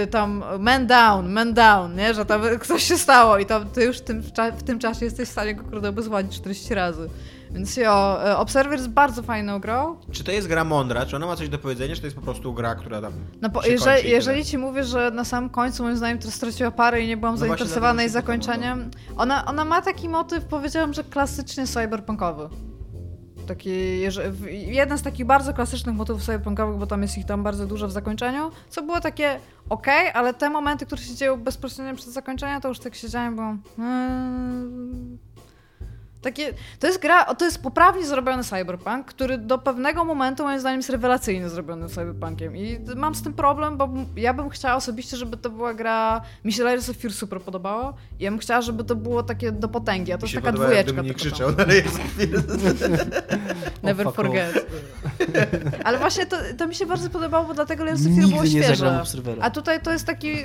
[0.03, 2.13] y, tam man down, man down, nie?
[2.13, 4.23] Że tam coś się stało i tam ty już w tym,
[4.57, 7.09] w tym czasie jesteś w stanie go kurde obezwładnić 40 razy.
[7.51, 9.95] Więc jo, y, Observer jest bardzo fajną grą.
[10.11, 11.05] Czy to jest gra mądra?
[11.05, 13.49] Czy ona ma coś do powiedzenia, czy to jest po prostu gra, która tam No
[13.67, 17.17] jeżeli, jeżeli ci mówię, że na samym końcu moim zdaniem to straciła parę i nie
[17.17, 22.49] byłam No zainteresowana jej zakończeniem, ona, ona ma taki motyw, powiedziałam, że klasycznie cyberpunkowy.
[23.47, 23.99] Taki,
[24.51, 27.91] jeden z takich bardzo klasycznych motywów cyberpunkowych, bo tam jest ich tam bardzo dużo w
[27.91, 29.39] zakończeniu, co było takie
[29.69, 33.55] ok, ale te momenty, które się dzieją bezpośrednio przed zakończeniem, to już tak siedziałem, bo...
[33.77, 35.17] mm,
[36.25, 40.79] takie, to jest gra, to jest poprawnie zrobiony cyberpunk, który do pewnego momentu moim zdaniem
[40.79, 45.37] jest rewelacyjnie zrobiony cyberpunkiem i mam z tym problem, bo ja bym chciała osobiście, żeby
[45.37, 48.83] to była gra, mi się Layers of Fear super podobało i ja bym chciała, żeby
[48.83, 51.03] to było takie do potęgi, a to Mi jest taka podoba, dwójeczka.
[51.03, 51.65] Tylko krzyczał, tam.
[51.65, 51.99] ale jest
[53.83, 54.65] Never fuck forget.
[55.85, 58.49] Ale właśnie to, to mi się bardzo podobało, bo dlatego Layers of Fear było nie
[58.49, 59.03] świeże.
[59.41, 60.35] A tutaj to jest taki.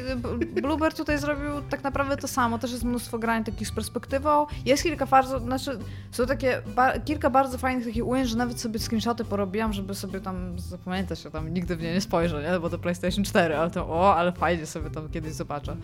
[0.63, 2.59] Bluebird tutaj zrobił tak naprawdę to samo.
[2.59, 4.47] Też jest mnóstwo grań takich z perspektywą.
[4.65, 5.39] Jest kilka bardzo.
[5.39, 5.70] Znaczy,
[6.11, 6.63] są takie.
[6.77, 11.23] Ba, kilka bardzo fajnych takich ujęć, że nawet sobie screenshoty porobiłam, żeby sobie tam zapamiętać,
[11.23, 12.61] że tam nigdy w nie nie spojrzę, nie?
[12.61, 15.77] Bo to PlayStation 4, ale to o, ale fajnie sobie tam kiedyś zobaczę.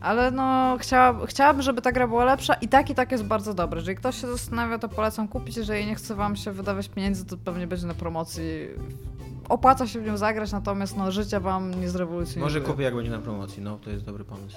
[0.00, 3.54] Ale no, chciała, chciałabym, żeby ta gra była lepsza i tak i tak jest bardzo
[3.54, 3.78] dobra.
[3.78, 5.56] Jeżeli ktoś się zastanawia, to polecam kupić.
[5.56, 8.44] Jeżeli nie chce wam się wydawać pieniędzy, to pewnie będzie na promocji.
[9.48, 12.44] Opłaca się w nią zagrać, natomiast no, życia wam nie zrewolucjonuje.
[12.44, 13.62] Może kupię, jak będzie na promocji.
[13.62, 14.56] No, to jest dobry pomysł.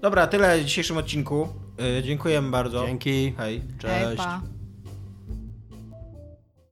[0.00, 1.48] Dobra, tyle w dzisiejszym odcinku.
[1.96, 2.86] Yy, dziękujemy bardzo.
[2.86, 3.34] Dzięki.
[3.36, 3.62] Hej.
[3.78, 3.94] Cześć.
[4.04, 4.59] Hej, pa.